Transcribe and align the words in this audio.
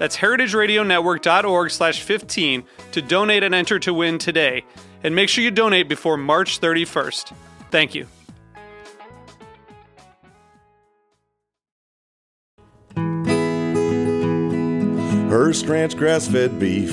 That's 0.00 0.16
heritageradionetwork.org 0.16 1.70
slash 1.70 2.00
15 2.00 2.64
to 2.92 3.02
donate 3.02 3.42
and 3.42 3.54
enter 3.54 3.78
to 3.80 3.92
win 3.92 4.16
today. 4.16 4.64
And 5.04 5.14
make 5.14 5.28
sure 5.28 5.44
you 5.44 5.50
donate 5.50 5.90
before 5.90 6.16
March 6.16 6.58
31st. 6.58 7.34
Thank 7.70 7.94
you. 7.94 8.06
Hearst 15.28 15.66
Ranch 15.66 15.98
grass 15.98 16.26
fed 16.26 16.58
beef. 16.58 16.92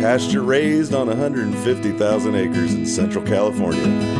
Pasture 0.00 0.40
raised 0.40 0.94
on 0.94 1.08
150,000 1.08 2.34
acres 2.36 2.72
in 2.72 2.86
Central 2.86 3.22
California. 3.26 4.19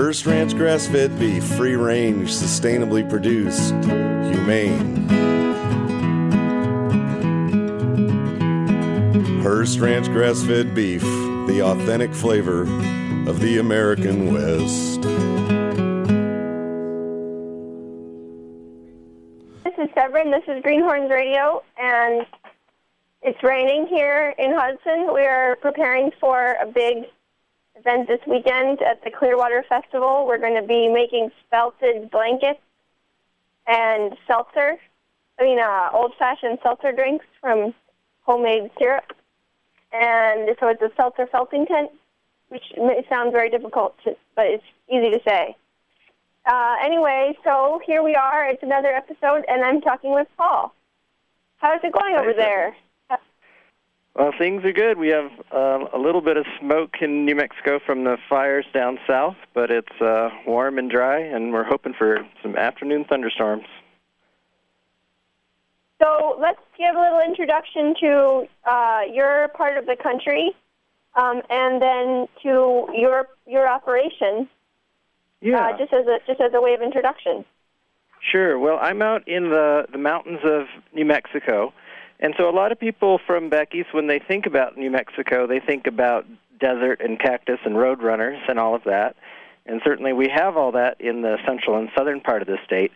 Hearst 0.00 0.26
Ranch 0.26 0.54
grass 0.54 0.86
fed 0.86 1.18
beef, 1.18 1.42
free 1.42 1.74
range, 1.74 2.30
sustainably 2.30 3.10
produced, 3.10 3.74
humane. 3.82 5.08
Hearst 9.42 9.80
Ranch 9.80 10.06
grass 10.06 10.40
fed 10.44 10.72
beef, 10.72 11.02
the 11.02 11.62
authentic 11.64 12.14
flavor 12.14 12.62
of 13.28 13.40
the 13.40 13.58
American 13.58 14.32
West. 14.32 15.02
This 19.64 19.74
is 19.78 19.90
Severine. 19.96 20.30
This 20.30 20.44
is 20.46 20.62
Greenhorns 20.62 21.10
Radio, 21.10 21.64
and 21.76 22.24
it's 23.22 23.42
raining 23.42 23.88
here 23.88 24.32
in 24.38 24.54
Hudson. 24.54 25.12
We 25.12 25.22
are 25.22 25.56
preparing 25.56 26.12
for 26.20 26.54
a 26.62 26.66
big 26.66 27.06
event 27.78 28.08
this 28.08 28.20
weekend 28.26 28.82
at 28.82 29.02
the 29.04 29.10
Clearwater 29.10 29.64
Festival. 29.68 30.26
We're 30.26 30.38
going 30.38 30.60
to 30.60 30.66
be 30.66 30.88
making 30.88 31.30
felted 31.50 32.10
blankets 32.10 32.60
and 33.66 34.16
seltzer. 34.26 34.76
I 35.38 35.42
mean, 35.42 35.58
uh, 35.60 35.90
old-fashioned 35.92 36.58
seltzer 36.62 36.92
drinks 36.92 37.26
from 37.40 37.74
homemade 38.22 38.70
syrup. 38.78 39.12
And 39.92 40.56
so 40.58 40.68
it's 40.68 40.82
a 40.82 40.90
seltzer 40.96 41.26
felting 41.26 41.66
tent, 41.66 41.90
which 42.48 42.64
may 42.76 43.04
sound 43.08 43.32
very 43.32 43.50
difficult, 43.50 43.94
to, 44.04 44.16
but 44.34 44.46
it's 44.46 44.64
easy 44.88 45.10
to 45.10 45.20
say. 45.26 45.56
Uh, 46.44 46.76
anyway, 46.82 47.36
so 47.44 47.80
here 47.86 48.02
we 48.02 48.14
are. 48.14 48.46
It's 48.46 48.62
another 48.62 48.88
episode, 48.88 49.44
and 49.48 49.62
I'm 49.62 49.80
talking 49.80 50.12
with 50.12 50.28
Paul. 50.36 50.74
How's 51.58 51.80
it 51.82 51.92
going 51.92 52.16
over 52.16 52.32
there? 52.32 52.76
Well, 54.18 54.32
things 54.36 54.64
are 54.64 54.72
good. 54.72 54.98
We 54.98 55.08
have 55.10 55.30
uh, 55.52 55.86
a 55.94 55.98
little 55.98 56.20
bit 56.20 56.36
of 56.36 56.44
smoke 56.58 56.96
in 57.00 57.24
New 57.24 57.36
Mexico 57.36 57.78
from 57.78 58.02
the 58.02 58.16
fires 58.28 58.66
down 58.74 58.98
south, 59.06 59.36
but 59.54 59.70
it's 59.70 60.00
uh, 60.00 60.30
warm 60.44 60.76
and 60.76 60.90
dry, 60.90 61.20
and 61.20 61.52
we're 61.52 61.62
hoping 61.62 61.94
for 61.96 62.26
some 62.42 62.56
afternoon 62.56 63.04
thunderstorms. 63.04 63.66
So 66.02 66.36
let's 66.40 66.58
give 66.76 66.96
a 66.96 67.00
little 67.00 67.20
introduction 67.20 67.94
to 68.00 68.48
uh, 68.64 69.02
your 69.12 69.48
part 69.48 69.78
of 69.78 69.86
the 69.86 69.94
country, 69.94 70.50
um, 71.14 71.40
and 71.48 71.80
then 71.80 72.26
to 72.42 72.88
your 72.92 73.28
your 73.46 73.68
operation. 73.68 74.48
Yeah. 75.40 75.68
Uh, 75.68 75.78
just 75.78 75.92
as 75.92 76.08
a 76.08 76.18
just 76.26 76.40
as 76.40 76.52
a 76.54 76.60
way 76.60 76.74
of 76.74 76.82
introduction. 76.82 77.44
Sure. 78.20 78.58
Well, 78.58 78.80
I'm 78.80 79.00
out 79.00 79.28
in 79.28 79.50
the 79.50 79.86
the 79.92 79.98
mountains 79.98 80.40
of 80.42 80.66
New 80.92 81.04
Mexico, 81.04 81.72
and 82.20 82.34
so 82.36 82.48
a 82.48 82.52
lot 82.52 82.72
of 82.72 82.80
people 82.80 83.20
from 83.26 83.48
back 83.48 83.74
east, 83.74 83.92
when 83.92 84.06
they 84.06 84.18
think 84.18 84.46
about 84.46 84.76
New 84.76 84.90
Mexico, 84.90 85.46
they 85.46 85.60
think 85.60 85.86
about 85.86 86.26
desert 86.58 87.00
and 87.00 87.18
cactus 87.18 87.60
and 87.64 87.76
roadrunners 87.76 88.40
and 88.48 88.58
all 88.58 88.74
of 88.74 88.84
that. 88.84 89.16
And 89.66 89.80
certainly 89.84 90.12
we 90.12 90.28
have 90.28 90.56
all 90.56 90.72
that 90.72 91.00
in 91.00 91.22
the 91.22 91.36
central 91.46 91.78
and 91.78 91.90
southern 91.96 92.20
part 92.20 92.42
of 92.42 92.48
the 92.48 92.58
state. 92.64 92.90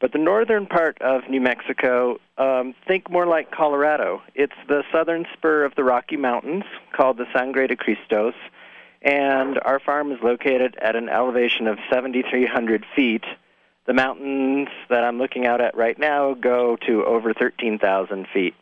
But 0.00 0.12
the 0.12 0.18
northern 0.18 0.66
part 0.66 1.00
of 1.00 1.28
New 1.28 1.40
Mexico, 1.40 2.20
um, 2.36 2.74
think 2.86 3.10
more 3.10 3.26
like 3.26 3.50
Colorado. 3.50 4.22
It's 4.34 4.52
the 4.68 4.84
southern 4.92 5.26
spur 5.32 5.64
of 5.64 5.74
the 5.74 5.82
Rocky 5.82 6.16
Mountains 6.16 6.64
called 6.96 7.16
the 7.16 7.26
Sangre 7.34 7.66
de 7.66 7.74
Cristos, 7.74 8.34
and 9.02 9.58
our 9.64 9.80
farm 9.80 10.12
is 10.12 10.18
located 10.22 10.76
at 10.80 10.94
an 10.94 11.08
elevation 11.08 11.66
of 11.66 11.78
7,300 11.92 12.84
feet. 12.94 13.24
The 13.86 13.94
mountains 13.94 14.68
that 14.88 15.02
I'm 15.02 15.18
looking 15.18 15.46
out 15.46 15.60
at 15.60 15.76
right 15.76 15.98
now 15.98 16.34
go 16.34 16.76
to 16.86 17.04
over 17.04 17.34
13,000 17.34 18.28
feet. 18.32 18.54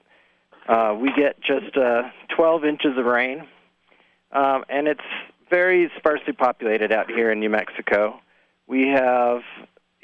Uh, 0.68 0.96
we 0.98 1.12
get 1.12 1.40
just 1.40 1.76
uh, 1.76 2.02
12 2.34 2.64
inches 2.64 2.98
of 2.98 3.04
rain, 3.04 3.46
um, 4.32 4.64
and 4.68 4.88
it's 4.88 5.00
very 5.48 5.90
sparsely 5.96 6.32
populated 6.32 6.92
out 6.92 7.10
here 7.10 7.30
in 7.30 7.38
New 7.38 7.50
Mexico. 7.50 8.20
We 8.66 8.88
have 8.88 9.42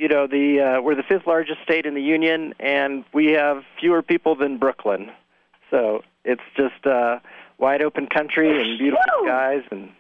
you 0.03 0.09
know, 0.09 0.27
the 0.27 0.61
uh, 0.61 0.83
we're 0.83 0.97
the 0.97 1.05
fifth 1.05 1.29
largest 1.29 1.63
state 1.63 1.87
in 1.87 1.95
the 1.95 2.03
union, 2.03 2.55
and 2.59 3.05
we 3.15 3.27
have 3.33 3.63
fewer 3.79 4.03
people 4.03 4.35
than 4.35 4.59
Brooklyn. 4.59 5.13
So 5.71 6.03
it's 6.25 6.43
just 6.57 6.85
uh, 6.85 7.21
wide 7.59 7.83
open 7.83 8.09
country 8.09 8.49
and 8.49 8.79
beautiful 8.79 9.01
Woo! 9.21 9.29
skies 9.29 9.63
and. 9.71 9.91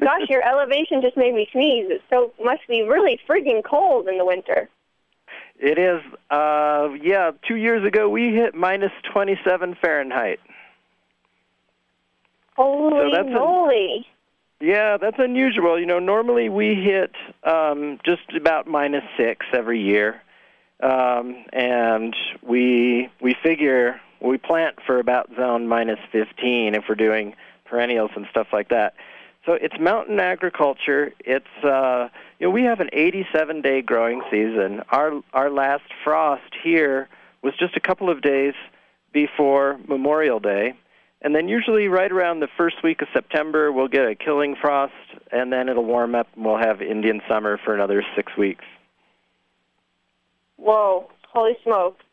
Gosh, 0.00 0.28
your 0.28 0.46
elevation 0.46 1.00
just 1.00 1.16
made 1.16 1.34
me 1.34 1.48
sneeze. 1.50 1.86
It 1.88 2.02
so 2.10 2.32
must 2.44 2.60
be 2.68 2.82
really 2.82 3.18
freaking 3.26 3.64
cold 3.64 4.06
in 4.06 4.18
the 4.18 4.24
winter. 4.24 4.68
It 5.58 5.78
is, 5.78 6.02
uh, 6.30 6.88
yeah. 7.02 7.30
Two 7.46 7.56
years 7.56 7.86
ago, 7.86 8.08
we 8.08 8.32
hit 8.34 8.54
minus 8.54 8.92
27 9.12 9.76
Fahrenheit. 9.80 10.40
Holy 12.56 13.12
that's 13.12 13.28
a- 13.28 13.30
moly! 13.30 14.06
Yeah, 14.60 14.96
that's 14.96 15.18
unusual. 15.18 15.78
You 15.78 15.86
know, 15.86 15.98
normally 15.98 16.48
we 16.48 16.74
hit 16.74 17.12
um, 17.44 17.98
just 18.04 18.22
about 18.34 18.66
minus 18.66 19.04
six 19.18 19.44
every 19.52 19.80
year, 19.82 20.22
um, 20.82 21.44
and 21.52 22.16
we 22.42 23.10
we 23.20 23.34
figure 23.42 24.00
we 24.20 24.38
plant 24.38 24.76
for 24.86 24.98
about 24.98 25.30
zone 25.36 25.68
minus 25.68 25.98
15 26.10 26.74
if 26.74 26.84
we're 26.88 26.94
doing 26.94 27.34
perennials 27.66 28.10
and 28.16 28.26
stuff 28.30 28.48
like 28.52 28.70
that. 28.70 28.94
So 29.44 29.52
it's 29.52 29.78
mountain 29.78 30.18
agriculture. 30.18 31.12
It's 31.20 31.64
uh, 31.64 32.08
you 32.38 32.46
know 32.46 32.50
we 32.50 32.62
have 32.64 32.80
an 32.80 32.90
87 32.92 33.62
day 33.62 33.82
growing 33.82 34.22
season. 34.30 34.82
Our 34.90 35.22
our 35.32 35.50
last 35.50 35.84
frost 36.04 36.52
here 36.62 37.08
was 37.42 37.54
just 37.58 37.76
a 37.76 37.80
couple 37.80 38.10
of 38.10 38.22
days 38.22 38.54
before 39.12 39.78
Memorial 39.88 40.40
Day. 40.40 40.74
And 41.22 41.34
then 41.34 41.48
usually 41.48 41.88
right 41.88 42.12
around 42.12 42.40
the 42.40 42.48
first 42.56 42.82
week 42.82 43.00
of 43.00 43.08
September, 43.12 43.72
we'll 43.72 43.88
get 43.88 44.06
a 44.06 44.14
killing 44.14 44.54
frost, 44.54 44.92
and 45.32 45.52
then 45.52 45.68
it'll 45.68 45.84
warm 45.84 46.14
up, 46.14 46.28
and 46.36 46.44
we'll 46.44 46.58
have 46.58 46.82
Indian 46.82 47.22
summer 47.26 47.58
for 47.64 47.74
another 47.74 48.04
six 48.14 48.36
weeks. 48.36 48.64
Whoa! 50.56 51.10
Holy 51.28 51.56
smokes! 51.62 52.04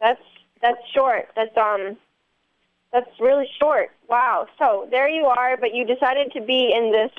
That's 0.00 0.20
that's 0.60 0.80
short. 0.92 1.28
That's 1.36 1.56
um, 1.56 1.96
that's 2.92 3.10
really 3.20 3.48
short. 3.60 3.90
Wow. 4.08 4.46
So 4.58 4.88
there 4.90 5.08
you 5.08 5.26
are, 5.26 5.56
but 5.56 5.74
you 5.74 5.84
decided 5.84 6.32
to 6.32 6.40
be 6.40 6.72
in 6.74 6.92
this. 6.92 7.10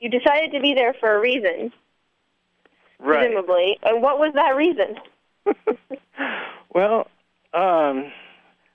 You 0.00 0.08
decided 0.08 0.52
to 0.52 0.60
be 0.60 0.74
there 0.74 0.94
for 0.94 1.14
a 1.14 1.20
reason, 1.20 1.72
presumably. 2.98 3.78
And 3.82 4.02
what 4.02 4.18
was 4.18 4.32
that 4.34 4.56
reason? 4.56 4.96
well, 6.74 7.06
um, 7.52 8.10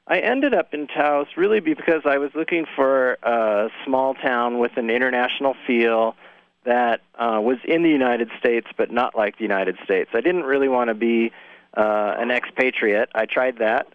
I 0.07 0.19
ended 0.19 0.53
up 0.53 0.73
in 0.73 0.85
Taos 0.85 1.27
really 1.35 1.59
because 1.59 2.01
I 2.05 2.19
was 2.19 2.29
looking 2.35 2.65
for 2.75 3.13
a 3.23 3.69
small 3.83 4.13
town 4.13 4.59
with 4.59 4.77
an 4.77 4.91
international 4.91 5.55
feel 5.65 6.15
that 6.63 7.01
uh, 7.17 7.39
was 7.41 7.57
in 7.63 7.81
the 7.81 7.89
United 7.89 8.29
States 8.39 8.67
but 8.77 8.91
not 8.91 9.15
like 9.15 9.37
the 9.37 9.43
United 9.43 9.77
States. 9.83 10.11
I 10.13 10.21
didn't 10.21 10.43
really 10.43 10.67
want 10.67 10.89
to 10.89 10.93
be 10.93 11.31
uh, 11.75 12.15
an 12.17 12.29
expatriate. 12.29 13.09
I 13.15 13.25
tried 13.25 13.57
that, 13.57 13.87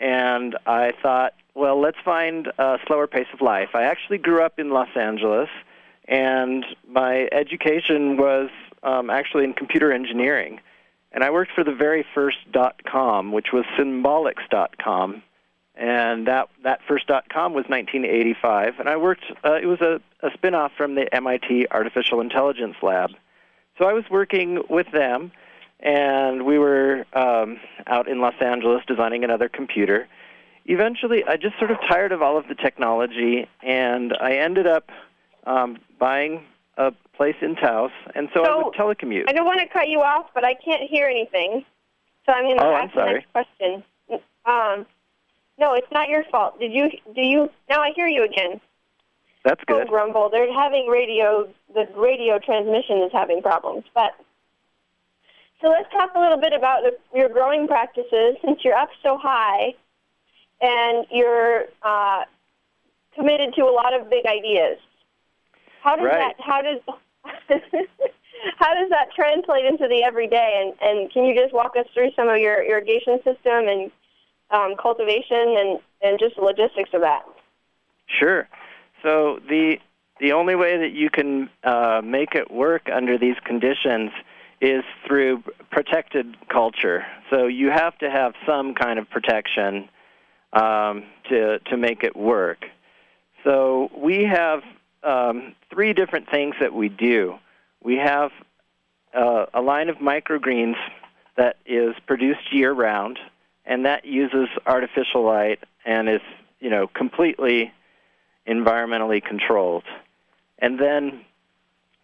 and 0.00 0.56
I 0.66 0.92
thought, 1.02 1.34
well, 1.54 1.80
let's 1.80 1.98
find 2.02 2.50
a 2.58 2.78
slower 2.86 3.06
pace 3.06 3.26
of 3.34 3.42
life. 3.42 3.70
I 3.74 3.82
actually 3.82 4.18
grew 4.18 4.42
up 4.42 4.58
in 4.58 4.70
Los 4.70 4.88
Angeles, 4.96 5.50
and 6.08 6.64
my 6.88 7.28
education 7.30 8.16
was 8.16 8.48
um, 8.82 9.10
actually 9.10 9.44
in 9.44 9.52
computer 9.52 9.92
engineering. 9.92 10.60
And 11.12 11.22
I 11.22 11.30
worked 11.30 11.52
for 11.54 11.64
the 11.64 11.74
very 11.74 12.04
first 12.14 12.38
dot 12.50 12.82
com, 12.84 13.32
which 13.32 13.48
was 13.52 13.64
Symbolics 13.78 14.48
dot 14.50 14.76
com, 14.78 15.22
And 15.74 16.26
that, 16.26 16.48
that 16.64 16.80
first 16.88 17.06
dot 17.06 17.28
com 17.28 17.52
was 17.52 17.64
1985. 17.68 18.80
And 18.80 18.88
I 18.88 18.96
worked, 18.96 19.24
uh, 19.44 19.54
it 19.54 19.66
was 19.66 19.80
a, 19.80 20.00
a 20.26 20.30
spin 20.34 20.54
off 20.54 20.72
from 20.76 20.96
the 20.96 21.12
MIT 21.14 21.68
Artificial 21.70 22.20
Intelligence 22.20 22.76
Lab. 22.82 23.10
So 23.78 23.84
I 23.84 23.92
was 23.92 24.04
working 24.10 24.62
with 24.68 24.90
them, 24.92 25.30
and 25.78 26.44
we 26.44 26.58
were 26.58 27.06
um, 27.12 27.60
out 27.86 28.08
in 28.08 28.20
Los 28.20 28.34
Angeles 28.40 28.82
designing 28.86 29.22
another 29.22 29.48
computer. 29.48 30.08
Eventually, 30.66 31.24
I 31.24 31.36
just 31.36 31.58
sort 31.58 31.70
of 31.70 31.78
tired 31.88 32.10
of 32.10 32.20
all 32.20 32.36
of 32.36 32.48
the 32.48 32.56
technology, 32.56 33.48
and 33.62 34.16
I 34.20 34.32
ended 34.34 34.66
up 34.66 34.90
um, 35.48 35.78
buying 35.98 36.44
a 36.76 36.92
place 37.16 37.36
in 37.42 37.56
Taos, 37.56 37.90
and 38.14 38.28
so, 38.32 38.44
I 38.44 38.56
would 38.62 38.74
telecommute. 38.74 39.24
I 39.28 39.32
don't 39.32 39.46
want 39.46 39.60
to 39.60 39.66
cut 39.66 39.88
you 39.88 40.00
off, 40.00 40.26
but 40.34 40.44
I 40.44 40.54
can't 40.54 40.82
hear 40.88 41.08
anything. 41.08 41.64
So 42.26 42.32
I'm 42.32 42.44
going 42.44 42.58
to 42.58 42.64
Oh, 42.64 42.74
ask 42.74 42.94
the 42.94 43.04
next 43.04 43.32
question. 43.32 43.82
Um, 44.44 44.86
no, 45.58 45.74
it's 45.74 45.90
not 45.90 46.08
your 46.08 46.24
fault. 46.30 46.60
Did 46.60 46.72
you? 46.72 46.90
Do 47.14 47.20
you? 47.22 47.50
Now 47.68 47.80
I 47.80 47.92
hear 47.96 48.06
you 48.06 48.24
again. 48.24 48.60
That's 49.44 49.62
good. 49.66 49.88
grumble. 49.88 50.28
They're 50.30 50.52
having 50.52 50.86
radio. 50.88 51.48
The 51.74 51.88
radio 51.96 52.38
transmission 52.38 52.98
is 52.98 53.10
having 53.12 53.42
problems. 53.42 53.84
But 53.94 54.12
so 55.60 55.68
let's 55.68 55.90
talk 55.92 56.10
a 56.14 56.20
little 56.20 56.38
bit 56.38 56.52
about 56.52 56.82
the, 56.82 56.96
your 57.18 57.28
growing 57.28 57.66
practices. 57.66 58.36
Since 58.44 58.60
you're 58.64 58.76
up 58.76 58.90
so 59.02 59.18
high, 59.18 59.74
and 60.60 61.06
you're 61.10 61.64
uh, 61.82 62.22
committed 63.14 63.54
to 63.54 63.62
a 63.62 63.72
lot 63.72 63.98
of 63.98 64.08
big 64.10 64.26
ideas. 64.26 64.78
How 65.82 65.96
does 65.96 66.06
Right. 66.06 66.34
that? 66.36 66.44
How 66.44 66.62
does 66.62 66.80
how 68.58 68.74
does 68.74 68.90
that 68.90 69.08
translate 69.14 69.64
into 69.64 69.88
the 69.88 70.02
everyday? 70.04 70.62
And, 70.62 70.74
and 70.80 71.12
can 71.12 71.24
you 71.24 71.34
just 71.34 71.52
walk 71.52 71.76
us 71.76 71.86
through 71.94 72.10
some 72.16 72.28
of 72.28 72.38
your 72.38 72.62
irrigation 72.62 73.18
system 73.18 73.68
and 73.68 73.90
um, 74.50 74.74
cultivation 74.80 75.56
and, 75.58 75.78
and 76.02 76.18
just 76.18 76.36
the 76.36 76.42
logistics 76.42 76.90
of 76.94 77.00
that? 77.02 77.22
Sure. 78.06 78.48
So 79.02 79.40
the 79.48 79.78
the 80.20 80.32
only 80.32 80.56
way 80.56 80.78
that 80.78 80.92
you 80.92 81.10
can 81.10 81.48
uh, 81.62 82.00
make 82.02 82.34
it 82.34 82.50
work 82.50 82.88
under 82.92 83.16
these 83.18 83.36
conditions 83.44 84.10
is 84.60 84.82
through 85.06 85.44
protected 85.70 86.36
culture. 86.48 87.06
So 87.30 87.46
you 87.46 87.70
have 87.70 87.96
to 87.98 88.10
have 88.10 88.32
some 88.44 88.74
kind 88.74 88.98
of 88.98 89.08
protection 89.08 89.88
um, 90.52 91.04
to 91.28 91.60
to 91.60 91.76
make 91.76 92.02
it 92.02 92.16
work. 92.16 92.64
So 93.44 93.90
we 93.96 94.24
have 94.24 94.62
um, 95.02 95.54
three 95.70 95.92
different 95.92 96.30
things 96.30 96.54
that 96.60 96.74
we 96.74 96.88
do. 96.88 97.38
We 97.82 97.96
have 97.96 98.30
uh, 99.14 99.46
a 99.54 99.60
line 99.60 99.88
of 99.88 99.96
microgreens 99.96 100.76
that 101.36 101.56
is 101.66 101.94
produced 102.06 102.52
year 102.52 102.72
round, 102.72 103.18
and 103.64 103.86
that 103.86 104.04
uses 104.04 104.48
artificial 104.66 105.22
light 105.22 105.60
and 105.84 106.08
is 106.08 106.20
you 106.60 106.70
know 106.70 106.88
completely 106.88 107.72
environmentally 108.46 109.22
controlled. 109.22 109.84
And 110.58 110.78
then 110.78 111.24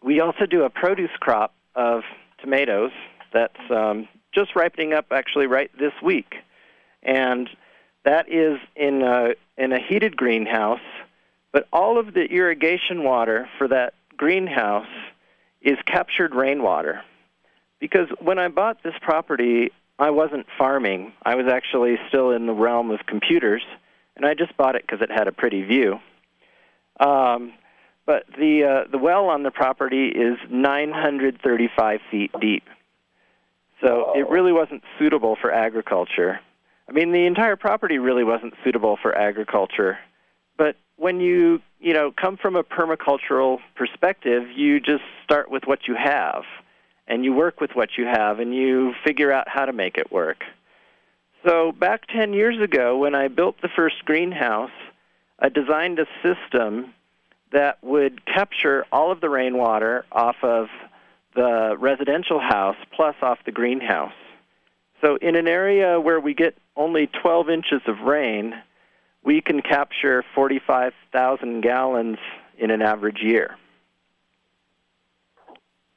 we 0.03 0.21
also 0.21 0.47
do 0.47 0.63
a 0.63 0.71
produce 0.71 1.11
crop 1.19 1.55
of 1.75 2.03
tomatoes 2.39 2.93
that's 3.33 3.71
um, 3.71 4.07
just 4.33 4.55
ripening 4.55 4.93
up 4.93 5.07
actually 5.11 5.47
right 5.47 5.71
this 5.79 5.93
week. 6.03 6.37
And 7.03 7.49
that 8.05 8.31
is 8.31 8.59
in 8.77 9.03
a, 9.03 9.35
in 9.57 9.73
a 9.73 9.79
heated 9.79 10.17
greenhouse, 10.17 10.81
but 11.55 11.69
all 11.73 12.01
of 12.01 12.13
the 12.13 12.25
irrigation 12.25 13.05
water 13.05 13.49
for 13.59 13.69
that 13.69 13.95
greenhouse 14.17 14.89
is 15.63 15.79
captured 15.87 16.35
rainwater. 16.35 17.01
Because 17.79 18.09
when 18.21 18.41
I 18.41 18.49
bought 18.49 18.83
this 18.83 18.95
property, 19.01 19.71
I 19.97 20.11
wasn't 20.11 20.47
farming. 20.59 21.13
I 21.25 21.37
was 21.37 21.47
actually 21.47 21.97
still 22.09 22.33
in 22.33 22.47
the 22.47 22.53
realm 22.53 22.91
of 22.91 23.07
computers, 23.07 23.63
and 24.17 24.27
I 24.27 24.35
just 24.35 24.57
bought 24.57 24.75
it 24.75 24.83
because 24.83 25.01
it 25.01 25.13
had 25.13 25.29
a 25.29 25.33
pretty 25.33 25.63
view. 25.63 26.01
Um, 26.99 27.53
but 28.05 28.25
the 28.37 28.65
uh, 28.65 28.91
the 28.91 28.99
well 28.99 29.27
on 29.27 29.45
the 29.45 29.53
property 29.53 30.09
is 30.09 30.37
935 30.51 32.01
feet 32.11 32.33
deep, 32.41 32.65
so 33.81 34.13
it 34.17 34.29
really 34.29 34.53
wasn't 34.53 34.83
suitable 34.99 35.37
for 35.41 35.53
agriculture. 35.53 36.41
I 36.89 36.93
mean, 36.93 37.13
the 37.13 37.27
entire 37.27 37.57
property 37.57 37.99
really 37.99 38.25
wasn't 38.25 38.55
suitable 38.65 38.99
for 39.01 39.17
agriculture. 39.17 39.99
When 40.97 41.21
you 41.21 41.61
you 41.81 41.93
know 41.93 42.13
come 42.13 42.37
from 42.37 42.57
a 42.57 42.63
permacultural 42.63 43.59
perspective, 43.75 44.45
you 44.55 44.81
just 44.81 45.03
start 45.25 45.51
with 45.51 45.65
what 45.65 45.89
you 45.89 45.95
have, 45.95 46.45
and 47.07 47.25
you 47.25 47.33
work 47.33 47.61
with 47.61 47.71
what 47.75 47.91
you 47.99 48.07
have, 48.07 48.39
and 48.41 48.55
you 48.55 48.95
figure 49.05 49.33
out 49.33 49.49
how 49.49 49.65
to 49.65 49.73
make 49.73 49.99
it 49.99 50.13
work. 50.13 50.45
So 51.45 51.73
back 51.73 52.07
10 52.07 52.33
years 52.33 52.59
ago, 52.61 52.97
when 52.97 53.15
I 53.15 53.29
built 53.29 53.61
the 53.61 53.69
first 53.69 54.05
greenhouse, 54.07 54.71
I 55.39 55.51
designed 55.51 55.99
a 55.99 56.07
system 56.23 56.95
that 57.53 57.83
would 57.85 58.25
capture 58.25 58.87
all 58.91 59.13
of 59.13 59.21
the 59.21 59.29
rainwater 59.29 60.07
off 60.11 60.37
of 60.43 60.69
the 61.35 61.77
residential 61.79 62.41
house 62.41 62.77
plus 62.93 63.15
off 63.21 63.39
the 63.45 63.53
greenhouse. 63.53 64.15
So 65.03 65.17
in 65.17 65.37
an 65.37 65.47
area 65.47 66.01
where 66.01 66.19
we 66.19 66.33
get 66.33 66.57
only 66.77 67.09
12 67.09 67.51
inches 67.51 67.83
of 67.87 68.01
rain, 68.01 68.55
we 69.25 69.41
can 69.41 69.63
capture 69.63 70.25
45,000 70.35 71.61
gallons 71.63 72.19
in 72.59 72.71
an 72.71 72.83
average 72.83 73.21
year. 73.23 73.57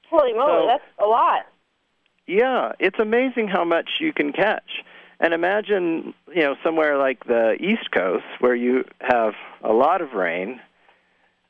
Holy 0.09 0.33
moly, 0.33 0.63
So- 0.63 0.67
that's 0.67 0.83
a 0.99 1.05
lot. 1.05 1.45
Yeah, 2.25 2.73
it's 2.79 2.99
amazing 2.99 3.47
how 3.47 3.63
much 3.63 3.89
you 3.99 4.11
can 4.11 4.33
catch. 4.33 4.83
And 5.19 5.33
imagine, 5.33 6.13
you 6.27 6.41
know, 6.41 6.55
somewhere 6.63 6.97
like 6.97 7.25
the 7.25 7.55
East 7.59 7.89
Coast 7.91 8.25
where 8.39 8.53
you 8.53 8.83
have 9.01 9.33
a 9.63 9.73
lot 9.73 10.01
of 10.01 10.13
rain, 10.13 10.61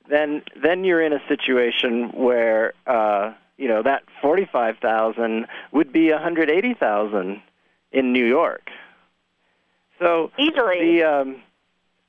then 0.08 0.44
then 0.56 0.84
you're 0.84 1.02
in 1.02 1.14
a 1.14 1.22
situation 1.28 2.12
where 2.14 2.74
uh, 2.86 3.34
you 3.58 3.68
know, 3.68 3.82
that 3.84 4.04
45,000 4.22 5.48
would 5.72 5.92
be 5.92 6.12
180,000 6.12 7.42
in 7.92 8.14
New 8.14 8.26
York. 8.26 8.70
So 10.00 10.32
Easily. 10.38 10.98
the 10.98 11.04
um, 11.04 11.42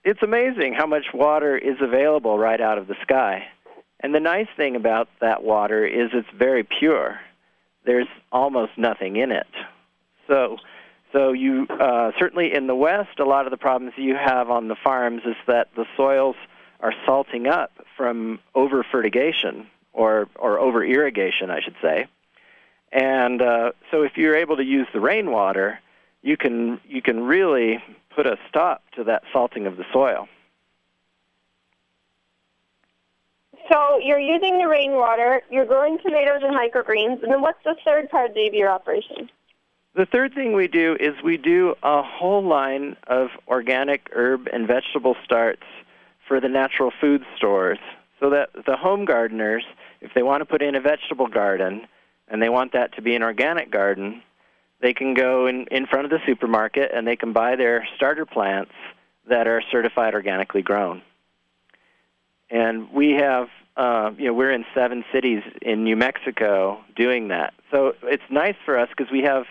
it's 0.04 0.22
amazing 0.22 0.74
how 0.74 0.86
much 0.86 1.06
water 1.12 1.56
is 1.56 1.76
available 1.80 2.38
right 2.38 2.60
out 2.60 2.78
of 2.78 2.86
the 2.86 2.96
sky. 3.02 3.46
And 4.00 4.14
the 4.14 4.20
nice 4.20 4.46
thing 4.56 4.76
about 4.76 5.08
that 5.20 5.42
water 5.42 5.84
is 5.84 6.10
it's 6.12 6.28
very 6.36 6.62
pure. 6.62 7.20
There's 7.84 8.06
almost 8.30 8.72
nothing 8.76 9.16
in 9.16 9.32
it. 9.32 9.48
So, 10.28 10.58
so 11.12 11.32
you 11.32 11.66
uh, 11.68 12.12
certainly 12.18 12.54
in 12.54 12.66
the 12.66 12.74
West, 12.74 13.18
a 13.18 13.24
lot 13.24 13.46
of 13.46 13.50
the 13.50 13.56
problems 13.56 13.94
you 13.96 14.14
have 14.14 14.50
on 14.50 14.68
the 14.68 14.76
farms 14.76 15.22
is 15.24 15.36
that 15.46 15.68
the 15.74 15.86
soils 15.96 16.36
are 16.80 16.92
salting 17.06 17.46
up 17.46 17.72
from 17.96 18.38
over 18.54 18.84
fertigation 18.84 19.66
or 19.92 20.28
or 20.36 20.58
over 20.60 20.84
irrigation, 20.84 21.50
I 21.50 21.60
should 21.60 21.76
say. 21.82 22.06
And 22.92 23.42
uh, 23.42 23.72
so, 23.90 24.02
if 24.02 24.16
you're 24.16 24.36
able 24.36 24.56
to 24.56 24.64
use 24.64 24.86
the 24.92 25.00
rainwater, 25.00 25.80
you 26.28 26.36
can 26.36 26.78
you 26.86 27.00
can 27.00 27.24
really 27.24 27.82
put 28.14 28.26
a 28.26 28.36
stop 28.48 28.82
to 28.94 29.04
that 29.04 29.22
salting 29.32 29.66
of 29.66 29.78
the 29.78 29.84
soil. 29.92 30.28
So 33.72 33.98
you're 33.98 34.20
using 34.20 34.58
the 34.58 34.68
rainwater, 34.68 35.42
you're 35.50 35.66
growing 35.66 35.98
tomatoes 35.98 36.40
and 36.42 36.54
microgreens, 36.54 37.22
and 37.22 37.32
then 37.32 37.40
what's 37.40 37.62
the 37.64 37.76
third 37.84 38.10
part 38.10 38.30
of 38.30 38.54
your 38.54 38.70
operation? 38.70 39.30
The 39.94 40.06
third 40.06 40.34
thing 40.34 40.52
we 40.52 40.68
do 40.68 40.96
is 41.00 41.14
we 41.24 41.38
do 41.38 41.74
a 41.82 42.02
whole 42.02 42.42
line 42.42 42.96
of 43.06 43.28
organic 43.46 44.08
herb 44.12 44.48
and 44.52 44.66
vegetable 44.66 45.16
starts 45.24 45.64
for 46.26 46.40
the 46.40 46.48
natural 46.48 46.92
food 47.00 47.24
stores 47.36 47.78
so 48.20 48.30
that 48.30 48.50
the 48.66 48.76
home 48.76 49.04
gardeners, 49.04 49.64
if 50.00 50.12
they 50.14 50.22
want 50.22 50.40
to 50.42 50.44
put 50.44 50.62
in 50.62 50.74
a 50.74 50.80
vegetable 50.80 51.26
garden 51.26 51.86
and 52.28 52.42
they 52.42 52.48
want 52.48 52.72
that 52.72 52.94
to 52.94 53.02
be 53.02 53.14
an 53.14 53.22
organic 53.22 53.70
garden, 53.70 54.22
they 54.80 54.94
can 54.94 55.14
go 55.14 55.46
in, 55.46 55.66
in 55.70 55.86
front 55.86 56.04
of 56.04 56.10
the 56.10 56.20
supermarket 56.26 56.90
and 56.94 57.06
they 57.06 57.16
can 57.16 57.32
buy 57.32 57.56
their 57.56 57.86
starter 57.96 58.26
plants 58.26 58.72
that 59.28 59.46
are 59.46 59.62
certified 59.70 60.14
organically 60.14 60.62
grown. 60.62 61.02
And 62.50 62.90
we 62.92 63.12
have, 63.12 63.48
uh, 63.76 64.12
you 64.16 64.26
know, 64.26 64.32
we're 64.32 64.52
in 64.52 64.64
seven 64.74 65.04
cities 65.12 65.42
in 65.60 65.84
New 65.84 65.96
Mexico 65.96 66.80
doing 66.96 67.28
that. 67.28 67.54
So 67.70 67.94
it's 68.04 68.22
nice 68.30 68.56
for 68.64 68.78
us 68.78 68.88
because 68.96 69.12
we 69.12 69.22
have 69.22 69.44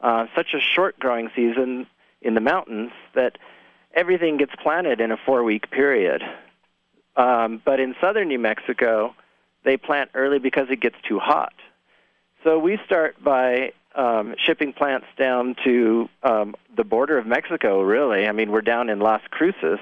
uh, 0.00 0.26
such 0.34 0.54
a 0.54 0.60
short 0.60 0.98
growing 0.98 1.30
season 1.36 1.86
in 2.22 2.34
the 2.34 2.40
mountains 2.40 2.92
that 3.14 3.36
everything 3.92 4.36
gets 4.36 4.52
planted 4.62 5.00
in 5.00 5.12
a 5.12 5.16
four 5.26 5.42
week 5.42 5.70
period. 5.70 6.22
Um, 7.16 7.60
but 7.64 7.80
in 7.80 7.94
southern 8.00 8.28
New 8.28 8.38
Mexico, 8.38 9.14
they 9.64 9.76
plant 9.76 10.10
early 10.14 10.38
because 10.38 10.68
it 10.70 10.80
gets 10.80 10.96
too 11.06 11.18
hot. 11.18 11.52
So 12.44 12.58
we 12.58 12.78
start 12.86 13.22
by 13.22 13.72
um, 13.94 14.34
shipping 14.38 14.72
plants 14.72 15.06
down 15.18 15.56
to 15.64 16.08
um, 16.22 16.54
the 16.76 16.84
border 16.84 17.18
of 17.18 17.26
Mexico. 17.26 17.82
Really, 17.82 18.26
I 18.26 18.32
mean, 18.32 18.50
we're 18.50 18.60
down 18.60 18.88
in 18.88 19.00
Las 19.00 19.22
Cruces 19.30 19.80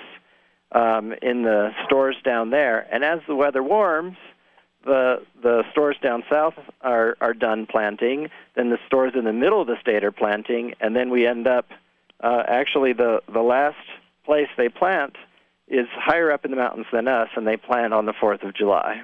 um, 0.73 1.13
in 1.23 1.43
the 1.43 1.73
stores 1.85 2.17
down 2.25 2.51
there, 2.51 2.87
and 2.91 3.05
as 3.05 3.21
the 3.27 3.35
weather 3.35 3.63
warms, 3.63 4.17
the 4.85 5.23
the 5.43 5.65
stores 5.73 5.97
down 6.03 6.25
south 6.31 6.55
are 6.81 7.17
are 7.21 7.35
done 7.35 7.67
planting. 7.67 8.31
Then 8.55 8.71
the 8.71 8.79
stores 8.87 9.13
in 9.15 9.25
the 9.25 9.33
middle 9.33 9.61
of 9.61 9.67
the 9.67 9.81
state 9.81 10.05
are 10.05 10.13
planting, 10.13 10.75
and 10.81 10.95
then 10.95 11.11
we 11.11 11.27
end 11.27 11.47
up 11.47 11.67
uh, 12.23 12.43
actually 12.47 12.93
the 12.93 13.23
the 13.33 13.43
last 13.43 13.77
place 14.25 14.49
they 14.57 14.69
plant 14.69 15.17
is 15.69 15.87
higher 15.93 16.31
up 16.31 16.45
in 16.45 16.51
the 16.51 16.57
mountains 16.57 16.87
than 16.93 17.09
us, 17.09 17.29
and 17.37 17.47
they 17.47 17.57
plant 17.57 17.93
on 17.93 18.07
the 18.07 18.15
Fourth 18.19 18.43
of 18.43 18.55
July. 18.55 19.03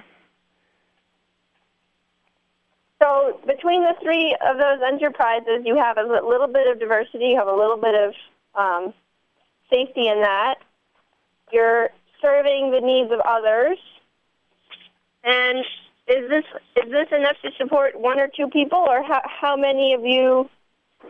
So 3.01 3.39
between 3.45 3.83
the 3.83 3.93
three 4.01 4.35
of 4.45 4.57
those 4.57 4.79
enterprises, 4.85 5.63
you 5.65 5.75
have 5.75 5.97
a 5.97 6.03
little 6.03 6.47
bit 6.47 6.67
of 6.67 6.79
diversity. 6.79 7.25
You 7.25 7.37
have 7.37 7.47
a 7.47 7.55
little 7.55 7.77
bit 7.77 7.95
of 7.95 8.13
um, 8.55 8.93
safety 9.69 10.07
in 10.07 10.21
that. 10.21 10.55
You're 11.51 11.89
serving 12.21 12.71
the 12.71 12.81
needs 12.81 13.11
of 13.11 13.19
others. 13.19 13.77
And 15.23 15.59
is 16.07 16.29
this 16.29 16.45
is 16.77 16.91
this 16.91 17.07
enough 17.11 17.35
to 17.41 17.49
support 17.57 17.99
one 17.99 18.19
or 18.19 18.27
two 18.27 18.47
people, 18.47 18.79
or 18.79 19.03
how, 19.03 19.21
how 19.25 19.55
many 19.55 19.93
of 19.93 20.01
you 20.03 20.49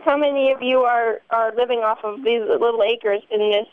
how 0.04 0.16
many 0.16 0.52
of 0.52 0.62
you 0.62 0.80
are 0.80 1.20
are 1.30 1.54
living 1.54 1.80
off 1.80 1.98
of 2.02 2.24
these 2.24 2.40
little 2.40 2.82
acres 2.82 3.22
in 3.30 3.38
this 3.50 3.66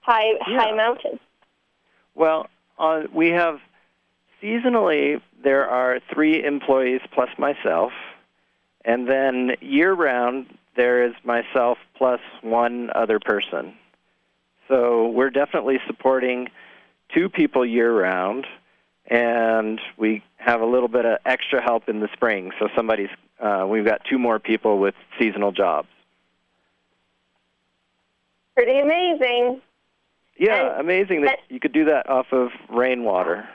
high 0.00 0.32
Yeah. 0.48 0.60
high 0.60 0.72
mountain? 0.72 1.18
Well, 2.14 2.48
uh, 2.78 3.02
we 3.12 3.30
have 3.30 3.60
seasonally 4.42 5.20
there 5.42 5.68
are 5.68 6.00
three 6.12 6.44
employees 6.44 7.00
plus 7.12 7.28
myself, 7.38 7.92
and 8.84 9.08
then 9.08 9.56
year 9.60 9.92
round 9.92 10.46
there 10.76 11.04
is 11.04 11.14
myself 11.24 11.78
plus 11.96 12.20
one 12.40 12.90
other 12.94 13.18
person. 13.20 13.74
So 14.68 15.08
we're 15.08 15.30
definitely 15.30 15.78
supporting 15.86 16.48
two 17.14 17.28
people 17.28 17.66
year 17.66 17.92
round, 17.94 18.46
and 19.06 19.80
we 19.98 20.22
have 20.36 20.60
a 20.60 20.66
little 20.66 20.88
bit 20.88 21.04
of 21.04 21.18
extra 21.26 21.60
help 21.62 21.88
in 21.88 22.00
the 22.00 22.08
spring. 22.12 22.52
So 22.58 22.68
somebody's 22.74 23.10
uh, 23.40 23.66
we've 23.68 23.84
got 23.84 24.02
two 24.08 24.18
more 24.18 24.38
people 24.38 24.78
with 24.78 24.94
seasonal 25.18 25.50
jobs. 25.52 25.88
Pretty 28.54 28.78
amazing. 28.78 29.60
Yeah, 30.36 30.72
And- 30.72 30.80
amazing 30.80 31.22
that 31.22 31.38
and- 31.40 31.50
you 31.50 31.60
could 31.60 31.72
do 31.72 31.84
that 31.86 32.08
off 32.08 32.32
of 32.32 32.50
rainwater. 32.68 33.48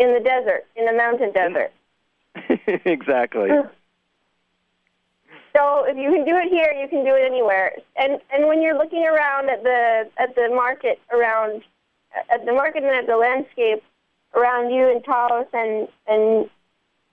In 0.00 0.14
the 0.14 0.20
desert, 0.20 0.66
in 0.74 0.86
the 0.86 0.92
mountain 0.92 1.30
desert. 1.32 1.72
exactly. 2.84 3.50
So 5.52 5.82
if 5.84 5.96
you 5.96 6.12
can 6.12 6.24
do 6.24 6.36
it 6.36 6.48
here, 6.48 6.72
you 6.80 6.86
can 6.86 7.04
do 7.04 7.12
it 7.16 7.26
anywhere. 7.26 7.72
And 7.96 8.20
and 8.32 8.46
when 8.46 8.62
you're 8.62 8.78
looking 8.78 9.04
around 9.04 9.50
at 9.50 9.64
the 9.64 10.08
at 10.16 10.36
the 10.36 10.48
market 10.48 11.00
around 11.12 11.62
at 12.32 12.46
the 12.46 12.52
market 12.52 12.84
and 12.84 12.94
at 12.94 13.08
the 13.08 13.16
landscape 13.16 13.82
around 14.34 14.70
you 14.70 14.88
in 14.88 15.02
Taos 15.02 15.46
and 15.52 15.88
and 16.06 16.48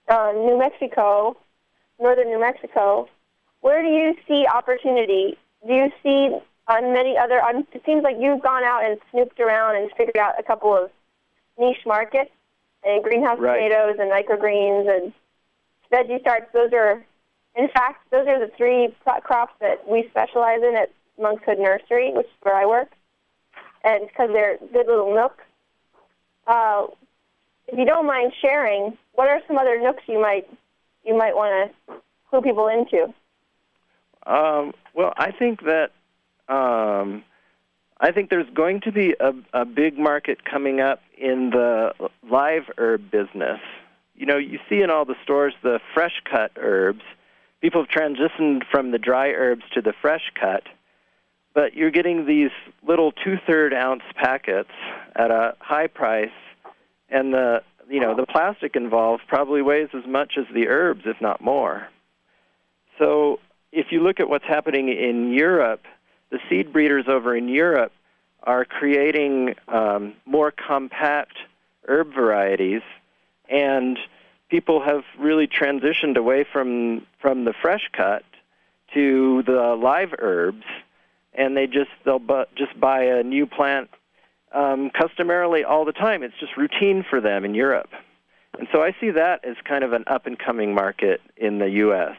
uh, 0.07 0.33
New 0.35 0.57
Mexico, 0.57 1.35
northern 1.99 2.27
New 2.27 2.39
Mexico, 2.39 3.09
where 3.61 3.81
do 3.81 3.89
you 3.89 4.15
see 4.27 4.45
opportunity? 4.45 5.37
Do 5.65 5.73
you 5.73 5.91
see 6.03 6.37
on 6.67 6.93
many 6.93 7.17
other? 7.17 7.41
On, 7.41 7.65
it 7.73 7.81
seems 7.85 8.03
like 8.03 8.17
you've 8.19 8.41
gone 8.41 8.63
out 8.63 8.85
and 8.85 8.99
snooped 9.11 9.39
around 9.39 9.77
and 9.77 9.89
figured 9.97 10.17
out 10.17 10.35
a 10.39 10.43
couple 10.43 10.75
of 10.75 10.91
niche 11.57 11.85
markets, 11.85 12.31
and 12.87 13.03
greenhouse 13.03 13.37
Right. 13.39 13.57
tomatoes 13.69 13.97
and 13.99 14.11
microgreens 14.11 14.89
and 14.89 15.13
veggie 15.91 16.19
starts. 16.21 16.51
Those 16.53 16.71
are 16.73 17.03
in 17.57 17.67
fact, 17.69 18.09
those 18.11 18.27
are 18.27 18.39
the 18.39 18.51
three 18.55 18.95
crops 19.23 19.53
that 19.59 19.87
we 19.89 20.07
specialize 20.11 20.61
in 20.61 20.75
at 20.75 20.91
Monkshood 21.19 21.57
Nursery, 21.57 22.13
which 22.13 22.27
is 22.27 22.31
where 22.43 22.55
I 22.55 22.67
work, 22.67 22.91
and 23.83 24.07
because 24.07 24.29
they're 24.31 24.57
good 24.71 24.85
little 24.85 25.13
nooks. 25.13 25.43
Uh, 26.45 26.85
if 27.67 27.77
you 27.77 27.85
don't 27.85 28.05
mind 28.05 28.31
sharing, 28.39 28.95
what 29.13 29.27
are 29.27 29.41
some 29.47 29.57
other 29.57 29.81
nooks 29.81 30.03
you 30.07 30.21
might 30.21 30.47
you 31.03 31.17
might 31.17 31.35
want 31.35 31.71
to 31.87 31.95
clue 32.29 32.41
people 32.41 32.67
into? 32.67 33.11
Um, 34.27 34.73
well, 34.93 35.13
I 35.17 35.31
think 35.31 35.61
that 35.63 35.91
um, 36.47 37.23
I 37.99 38.11
think 38.11 38.29
there's 38.29 38.49
going 38.53 38.81
to 38.81 38.91
be 38.91 39.15
a, 39.19 39.33
a 39.53 39.65
big 39.65 39.97
market 39.97 40.45
coming 40.45 40.79
up 40.79 41.01
in 41.17 41.49
the 41.49 41.93
live 42.29 42.63
herb 42.77 43.09
business. 43.09 43.59
You 44.15 44.25
know, 44.25 44.37
you 44.37 44.59
see 44.69 44.81
in 44.81 44.89
all 44.89 45.05
the 45.05 45.15
stores 45.23 45.53
the 45.63 45.79
fresh 45.93 46.21
cut 46.29 46.51
herbs. 46.57 47.01
People 47.61 47.83
have 47.83 47.89
transitioned 47.89 48.63
from 48.69 48.91
the 48.91 48.99
dry 48.99 49.29
herbs 49.29 49.63
to 49.73 49.81
the 49.81 49.93
fresh 49.99 50.31
cut, 50.39 50.63
but 51.55 51.73
you're 51.73 51.91
getting 51.91 52.27
these 52.27 52.51
little 52.87 53.11
two-third 53.11 53.73
ounce 53.73 54.03
packets 54.15 54.69
at 55.15 55.31
a 55.31 55.55
high 55.59 55.87
price, 55.87 56.29
and 57.09 57.33
the 57.33 57.63
you 57.89 57.99
know 57.99 58.15
the 58.15 58.27
plastic 58.27 58.75
involved 58.75 59.23
probably 59.27 59.63
weighs 59.63 59.89
as 59.95 60.05
much 60.07 60.33
as 60.37 60.45
the 60.53 60.67
herbs, 60.67 61.01
if 61.05 61.19
not 61.19 61.41
more. 61.41 61.87
So 62.99 63.39
if 63.71 63.87
you 63.91 64.01
look 64.01 64.19
at 64.19 64.29
what's 64.29 64.45
happening 64.45 64.89
in 64.89 65.33
Europe, 65.33 65.81
the 66.29 66.39
seed 66.49 66.73
breeders 66.73 67.05
over 67.07 67.35
in 67.35 67.47
Europe 67.47 67.91
are 68.43 68.65
creating 68.65 69.55
um, 69.67 70.13
more 70.25 70.51
compact 70.51 71.37
herb 71.87 72.13
varieties, 72.13 72.81
and 73.49 73.97
people 74.49 74.81
have 74.81 75.03
really 75.19 75.47
transitioned 75.47 76.17
away 76.17 76.45
from 76.51 77.05
from 77.19 77.45
the 77.45 77.53
fresh 77.61 77.89
cut 77.93 78.23
to 78.93 79.43
the 79.43 79.75
live 79.81 80.13
herbs, 80.19 80.63
and 81.33 81.55
they 81.57 81.67
just 81.67 81.91
they'll 82.05 82.19
bu- 82.19 82.45
just 82.55 82.77
buy 82.79 83.03
a 83.03 83.23
new 83.23 83.45
plant 83.45 83.89
um, 84.53 84.89
customarily 84.89 85.63
all 85.63 85.85
the 85.85 85.93
time. 85.93 86.23
It's 86.23 86.37
just 86.39 86.55
routine 86.57 87.05
for 87.09 87.19
them 87.19 87.43
in 87.45 87.53
Europe, 87.53 87.89
and 88.57 88.67
so 88.71 88.81
I 88.81 88.95
see 88.99 89.11
that 89.11 89.43
as 89.45 89.55
kind 89.65 89.83
of 89.83 89.93
an 89.93 90.03
up 90.07 90.25
and 90.25 90.37
coming 90.37 90.73
market 90.73 91.21
in 91.35 91.59
the 91.59 91.69
U.S. 91.69 92.15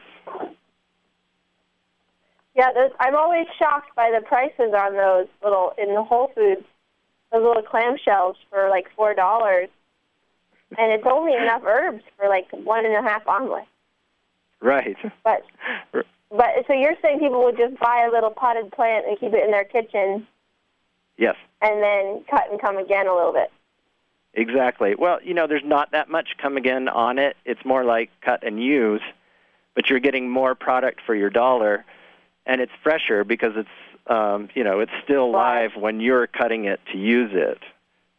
Yeah, 2.55 2.71
those, 2.73 2.91
I'm 2.99 3.15
always 3.15 3.47
shocked 3.57 3.95
by 3.95 4.11
the 4.13 4.25
prices 4.25 4.73
on 4.75 4.93
those 4.93 5.27
little 5.43 5.73
in 5.77 5.93
the 5.93 6.03
Whole 6.03 6.31
Foods, 6.35 6.65
those 7.31 7.43
little 7.43 7.63
clamshells 7.63 8.35
for 8.49 8.69
like 8.69 8.87
four 8.95 9.13
dollars, 9.13 9.69
and 10.77 10.91
it's 10.91 11.05
only 11.05 11.33
enough 11.33 11.63
herbs 11.65 12.03
for 12.17 12.27
like 12.27 12.47
one 12.51 12.85
and 12.85 12.95
a 12.95 13.01
half 13.01 13.25
omelets. 13.27 13.67
Right. 14.61 14.97
But 15.23 15.43
but 16.31 16.47
so 16.67 16.73
you're 16.73 16.95
saying 17.01 17.19
people 17.19 17.43
would 17.43 17.57
just 17.57 17.79
buy 17.79 18.05
a 18.07 18.11
little 18.11 18.31
potted 18.31 18.71
plant 18.71 19.05
and 19.07 19.19
keep 19.19 19.33
it 19.33 19.43
in 19.43 19.51
their 19.51 19.63
kitchen 19.63 20.27
Yes. 21.17 21.35
and 21.61 21.81
then 21.81 22.23
cut 22.29 22.49
and 22.51 22.59
come 22.61 22.77
again 22.77 23.07
a 23.07 23.13
little 23.15 23.33
bit. 23.33 23.51
Exactly. 24.33 24.95
Well, 24.95 25.19
you 25.23 25.33
know, 25.33 25.47
there's 25.47 25.65
not 25.65 25.91
that 25.91 26.09
much 26.09 26.35
come 26.37 26.55
again 26.55 26.87
on 26.87 27.17
it. 27.17 27.35
It's 27.45 27.63
more 27.65 27.83
like 27.83 28.09
cut 28.21 28.43
and 28.43 28.61
use, 28.63 29.01
but 29.75 29.89
you're 29.89 29.99
getting 29.99 30.29
more 30.29 30.55
product 30.55 31.01
for 31.05 31.15
your 31.15 31.29
dollar, 31.29 31.83
and 32.49 32.59
it's 32.61 32.71
fresher 32.83 33.23
because 33.23 33.53
it's, 33.55 33.69
um, 34.07 34.49
you 34.55 34.63
know, 34.63 34.79
it's 34.79 34.91
still 35.03 35.31
Live. 35.31 35.75
when 35.75 35.99
you're 36.01 36.25
cutting 36.27 36.65
it 36.65 36.79
to 36.91 36.97
use 36.97 37.31
it. 37.33 37.59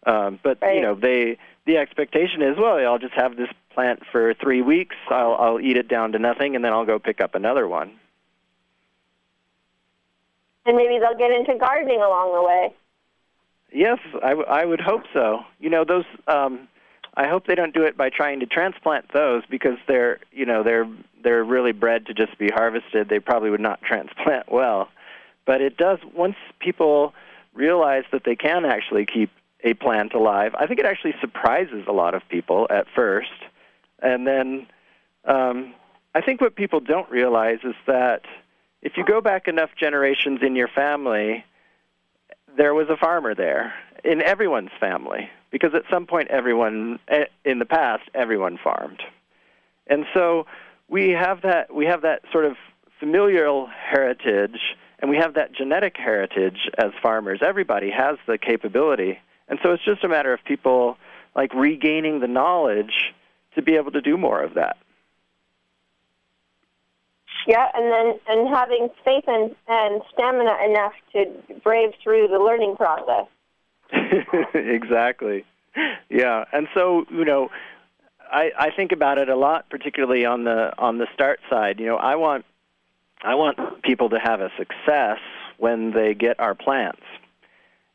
Um, 0.06 0.38
but 0.42 0.58
Right. 0.62 0.76
you 0.76 0.80
know, 0.80 0.94
they 0.94 1.36
the 1.66 1.76
expectation 1.76 2.40
is, 2.40 2.56
well, 2.56 2.78
I'll 2.78 2.98
just 2.98 3.12
have 3.14 3.36
this 3.36 3.50
plant 3.74 4.00
for 4.10 4.32
three 4.34 4.62
weeks. 4.62 4.96
I'll 5.10 5.34
I'll 5.34 5.60
eat 5.60 5.76
it 5.76 5.88
down 5.88 6.12
to 6.12 6.18
nothing, 6.18 6.56
and 6.56 6.64
then 6.64 6.72
I'll 6.72 6.86
go 6.86 6.98
pick 6.98 7.20
up 7.20 7.34
another 7.34 7.66
one. 7.68 7.90
And 10.64 10.76
maybe 10.76 10.98
they'll 10.98 11.18
get 11.18 11.30
into 11.32 11.56
gardening 11.58 12.00
along 12.00 12.32
the 12.34 12.42
way. 12.42 12.72
Yes, 13.72 13.98
I, 14.22 14.30
w- 14.30 14.48
I 14.48 14.64
would 14.64 14.80
hope 14.80 15.02
so. 15.12 15.40
You 15.58 15.70
know, 15.70 15.84
those. 15.84 16.04
Um, 16.26 16.68
I 17.14 17.28
hope 17.28 17.46
they 17.46 17.54
don't 17.54 17.74
do 17.74 17.82
it 17.82 17.96
by 17.96 18.10
trying 18.10 18.40
to 18.40 18.46
transplant 18.46 19.12
those 19.12 19.42
because 19.50 19.78
they're, 19.88 20.20
you 20.32 20.46
know, 20.46 20.62
they're 20.62 20.88
they're 21.22 21.44
really 21.44 21.72
bred 21.72 22.06
to 22.06 22.14
just 22.14 22.38
be 22.38 22.48
harvested. 22.48 23.08
They 23.08 23.20
probably 23.20 23.50
would 23.50 23.60
not 23.60 23.82
transplant 23.86 24.50
well. 24.50 24.88
But 25.44 25.60
it 25.60 25.76
does 25.76 25.98
once 26.14 26.36
people 26.60 27.14
realize 27.54 28.04
that 28.12 28.24
they 28.24 28.36
can 28.36 28.64
actually 28.64 29.06
keep 29.06 29.30
a 29.62 29.74
plant 29.74 30.14
alive. 30.14 30.54
I 30.58 30.66
think 30.66 30.80
it 30.80 30.86
actually 30.86 31.14
surprises 31.20 31.84
a 31.86 31.92
lot 31.92 32.14
of 32.14 32.22
people 32.28 32.66
at 32.70 32.86
first, 32.94 33.28
and 34.00 34.26
then 34.26 34.66
um, 35.24 35.74
I 36.14 36.20
think 36.20 36.40
what 36.40 36.54
people 36.54 36.80
don't 36.80 37.10
realize 37.10 37.58
is 37.64 37.74
that 37.86 38.22
if 38.82 38.96
you 38.96 39.04
go 39.04 39.20
back 39.20 39.48
enough 39.48 39.70
generations 39.78 40.40
in 40.42 40.56
your 40.56 40.68
family, 40.68 41.44
there 42.60 42.74
was 42.74 42.90
a 42.90 42.96
farmer 42.96 43.34
there 43.34 43.72
in 44.04 44.20
everyone's 44.20 44.70
family 44.78 45.30
because 45.50 45.70
at 45.74 45.82
some 45.90 46.04
point 46.04 46.28
everyone 46.28 46.98
eh, 47.08 47.24
in 47.42 47.58
the 47.58 47.64
past 47.64 48.02
everyone 48.14 48.58
farmed. 48.62 49.02
And 49.86 50.04
so 50.12 50.44
we 50.86 51.08
have 51.12 51.40
that 51.40 51.74
we 51.74 51.86
have 51.86 52.02
that 52.02 52.20
sort 52.30 52.44
of 52.44 52.56
familial 52.98 53.66
heritage 53.66 54.60
and 54.98 55.10
we 55.10 55.16
have 55.16 55.34
that 55.34 55.54
genetic 55.54 55.96
heritage 55.96 56.68
as 56.76 56.90
farmers. 57.02 57.40
Everybody 57.42 57.90
has 57.90 58.18
the 58.26 58.36
capability. 58.36 59.18
And 59.48 59.58
so 59.62 59.72
it's 59.72 59.84
just 59.84 60.04
a 60.04 60.08
matter 60.08 60.34
of 60.34 60.44
people 60.44 60.98
like 61.34 61.54
regaining 61.54 62.20
the 62.20 62.28
knowledge 62.28 63.14
to 63.54 63.62
be 63.62 63.76
able 63.76 63.92
to 63.92 64.02
do 64.02 64.18
more 64.18 64.42
of 64.42 64.52
that 64.54 64.76
Yeah, 67.46 67.68
and 67.74 67.90
then 67.90 68.20
and 68.28 68.48
having 68.54 68.88
faith 69.04 69.24
and, 69.26 69.54
and 69.68 70.02
stamina 70.12 70.56
enough 70.68 70.92
to 71.12 71.58
brave 71.62 71.90
through 72.02 72.28
the 72.28 72.38
learning 72.38 72.76
process. 72.76 73.26
exactly. 74.54 75.44
Yeah, 76.08 76.44
and 76.52 76.68
so 76.74 77.04
you 77.10 77.24
know, 77.24 77.50
I 78.30 78.50
I 78.58 78.70
think 78.70 78.92
about 78.92 79.18
it 79.18 79.28
a 79.28 79.36
lot, 79.36 79.68
particularly 79.70 80.24
on 80.24 80.44
the 80.44 80.72
on 80.78 80.98
the 80.98 81.06
start 81.14 81.40
side. 81.48 81.80
You 81.80 81.86
know, 81.86 81.96
I 81.96 82.16
want 82.16 82.44
I 83.22 83.34
want 83.34 83.82
people 83.82 84.10
to 84.10 84.18
have 84.18 84.40
a 84.40 84.50
success 84.58 85.18
when 85.58 85.92
they 85.92 86.14
get 86.14 86.40
our 86.40 86.54
plants, 86.54 87.02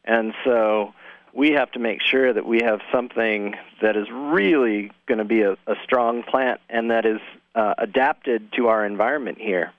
and 0.04 0.34
so 0.44 0.94
we 1.36 1.52
have 1.52 1.70
to 1.74 1.80
make 1.80 2.02
sure 2.02 2.32
that 2.32 2.46
we 2.46 2.62
have 2.64 2.80
something 2.92 3.56
that 3.82 3.98
is 3.98 4.08
really 4.10 4.90
going 5.06 5.18
to 5.18 5.26
be 5.26 5.42
a, 5.42 5.54
a 5.68 5.76
strong 5.84 6.24
plant 6.24 6.62
and 6.70 6.90
that 6.90 7.06
is 7.06 7.20
uh, 7.54 7.76
adapted 7.78 8.52
to 8.54 8.68
our 8.68 8.86
environment 8.86 9.38
here. 9.38 9.74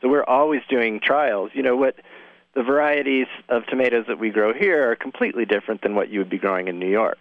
So 0.00 0.08
we're 0.08 0.24
always 0.24 0.62
doing 0.70 1.00
trials. 1.00 1.50
You 1.52 1.64
know 1.64 1.76
what? 1.76 1.96
The 2.54 2.62
varieties 2.62 3.26
of 3.48 3.66
tomatoes 3.66 4.06
that 4.06 4.18
we 4.18 4.30
grow 4.30 4.54
here 4.54 4.90
are 4.90 4.96
completely 4.96 5.44
different 5.44 5.82
than 5.82 5.94
what 5.94 6.08
you 6.08 6.20
would 6.20 6.30
be 6.30 6.38
growing 6.38 6.68
in 6.68 6.78
New 6.78 6.88
York. 6.88 7.18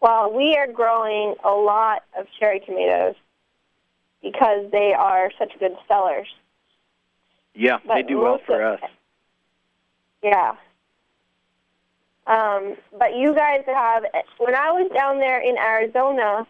Well, 0.00 0.32
we 0.32 0.56
are 0.56 0.70
growing 0.70 1.36
a 1.44 1.50
lot 1.50 2.02
of 2.18 2.26
cherry 2.38 2.58
tomatoes 2.60 3.14
because 4.20 4.68
they 4.72 4.92
are 4.92 5.30
such 5.38 5.52
good 5.60 5.76
sellers. 5.86 6.26
Yeah, 7.54 7.78
But 7.86 7.94
they 7.94 8.02
do 8.02 8.18
well 8.18 8.40
for 8.44 8.64
us. 8.64 8.80
Yeah. 10.22 10.54
Um, 12.26 12.76
but 12.98 13.16
you 13.16 13.34
guys 13.34 13.62
have, 13.66 14.04
when 14.38 14.54
I 14.54 14.70
was 14.70 14.90
down 14.94 15.18
there 15.18 15.40
in 15.40 15.58
Arizona, 15.58 16.46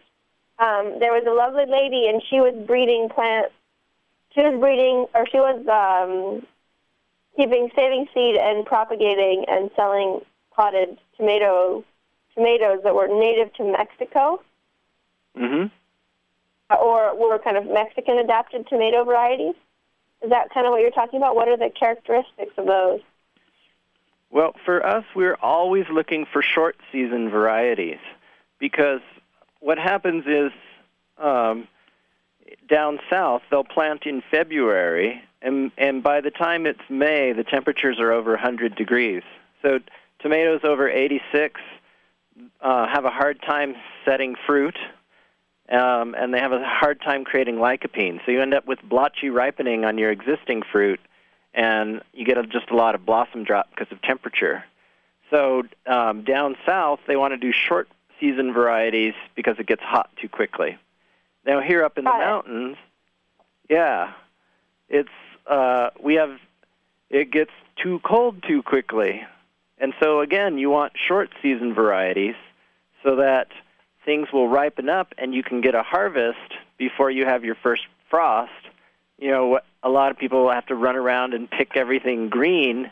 um, 0.59 0.99
there 0.99 1.11
was 1.11 1.23
a 1.27 1.33
lovely 1.33 1.65
lady 1.65 2.07
and 2.07 2.21
she 2.29 2.39
was 2.39 2.53
breeding 2.67 3.09
plants. 3.09 3.53
She 4.35 4.41
was 4.41 4.59
breeding, 4.59 5.05
or 5.13 5.27
she 5.31 5.37
was 5.37 5.61
um, 5.67 6.45
keeping, 7.35 7.69
saving 7.75 8.07
seed 8.13 8.35
and 8.35 8.65
propagating 8.65 9.45
and 9.47 9.69
selling 9.75 10.21
potted 10.51 10.97
tomato 11.17 11.83
tomatoes 12.35 12.79
that 12.83 12.95
were 12.95 13.07
native 13.07 13.53
to 13.53 13.63
Mexico 13.63 14.41
hmm 15.35 15.65
or 16.81 17.15
were 17.15 17.37
kind 17.37 17.57
of 17.57 17.65
Mexican 17.67 18.17
adapted 18.17 18.67
tomato 18.67 19.03
varieties. 19.03 19.53
Is 20.23 20.31
that 20.31 20.49
kind 20.51 20.65
of 20.65 20.71
what 20.71 20.81
you're 20.81 20.91
talking 20.91 21.17
about? 21.17 21.35
What 21.35 21.47
are 21.47 21.57
the 21.57 21.69
characteristics 21.69 22.53
of 22.57 22.65
those? 22.65 23.01
Well, 24.33 24.55
for 24.65 24.83
us, 24.83 25.05
we're 25.15 25.37
always 25.43 25.85
looking 25.91 26.25
for 26.25 26.41
short 26.41 26.75
season 26.91 27.29
varieties 27.29 27.99
because 28.59 29.01
what 29.59 29.77
happens 29.77 30.25
is 30.25 30.51
um, 31.19 31.67
down 32.67 32.97
south 33.11 33.43
they'll 33.51 33.63
plant 33.63 34.07
in 34.07 34.23
February, 34.31 35.21
and 35.43 35.71
and 35.77 36.01
by 36.01 36.19
the 36.19 36.31
time 36.31 36.65
it's 36.65 36.81
May, 36.89 37.31
the 37.31 37.43
temperatures 37.43 37.99
are 37.99 38.11
over 38.11 38.31
100 38.31 38.75
degrees. 38.75 39.21
So 39.61 39.77
tomatoes 40.19 40.61
over 40.63 40.89
86 40.89 41.61
uh, 42.59 42.87
have 42.87 43.05
a 43.05 43.11
hard 43.11 43.39
time 43.39 43.75
setting 44.03 44.35
fruit. 44.47 44.77
Um, 45.69 46.13
and 46.17 46.33
they 46.33 46.39
have 46.39 46.51
a 46.51 46.61
hard 46.61 46.99
time 47.01 47.23
creating 47.23 47.55
lycopene. 47.55 48.19
So 48.25 48.31
you 48.31 48.41
end 48.41 48.53
up 48.53 48.67
with 48.67 48.79
blotchy 48.83 49.29
ripening 49.29 49.85
on 49.85 49.97
your 49.97 50.11
existing 50.11 50.63
fruit, 50.69 50.99
and 51.53 52.01
you 52.13 52.25
get 52.25 52.37
a, 52.37 52.43
just 52.43 52.69
a 52.69 52.75
lot 52.75 52.95
of 52.95 53.05
blossom 53.05 53.43
drop 53.43 53.69
because 53.69 53.91
of 53.91 54.01
temperature. 54.01 54.63
So 55.29 55.63
um, 55.85 56.23
down 56.23 56.55
south, 56.65 56.99
they 57.07 57.15
want 57.15 57.33
to 57.33 57.37
do 57.37 57.51
short 57.51 57.87
season 58.19 58.53
varieties 58.53 59.13
because 59.35 59.55
it 59.59 59.67
gets 59.67 59.81
hot 59.81 60.09
too 60.21 60.29
quickly. 60.29 60.77
Now 61.45 61.59
here 61.59 61.83
up 61.83 61.97
in 61.97 62.05
the 62.05 62.11
it. 62.11 62.19
mountains, 62.19 62.77
yeah, 63.69 64.13
it's 64.89 65.09
uh, 65.47 65.89
we 66.01 66.15
have 66.15 66.37
it 67.09 67.31
gets 67.31 67.51
too 67.81 67.99
cold 68.03 68.43
too 68.47 68.63
quickly, 68.63 69.23
and 69.77 69.93
so 70.01 70.21
again, 70.21 70.57
you 70.57 70.69
want 70.69 70.93
short 70.95 71.31
season 71.41 71.73
varieties 71.73 72.35
so 73.03 73.17
that 73.17 73.49
things 74.05 74.27
will 74.31 74.47
ripen 74.47 74.89
up 74.89 75.13
and 75.17 75.33
you 75.33 75.43
can 75.43 75.61
get 75.61 75.75
a 75.75 75.83
harvest 75.83 76.37
before 76.77 77.09
you 77.11 77.25
have 77.25 77.43
your 77.43 77.55
first 77.55 77.83
frost. 78.09 78.51
You 79.17 79.31
know, 79.31 79.47
what- 79.47 79.65
a 79.83 79.89
lot 79.89 80.11
of 80.11 80.17
people 80.17 80.49
have 80.49 80.65
to 80.67 80.75
run 80.75 80.95
around 80.95 81.33
and 81.33 81.49
pick 81.49 81.75
everything 81.75 82.29
green 82.29 82.89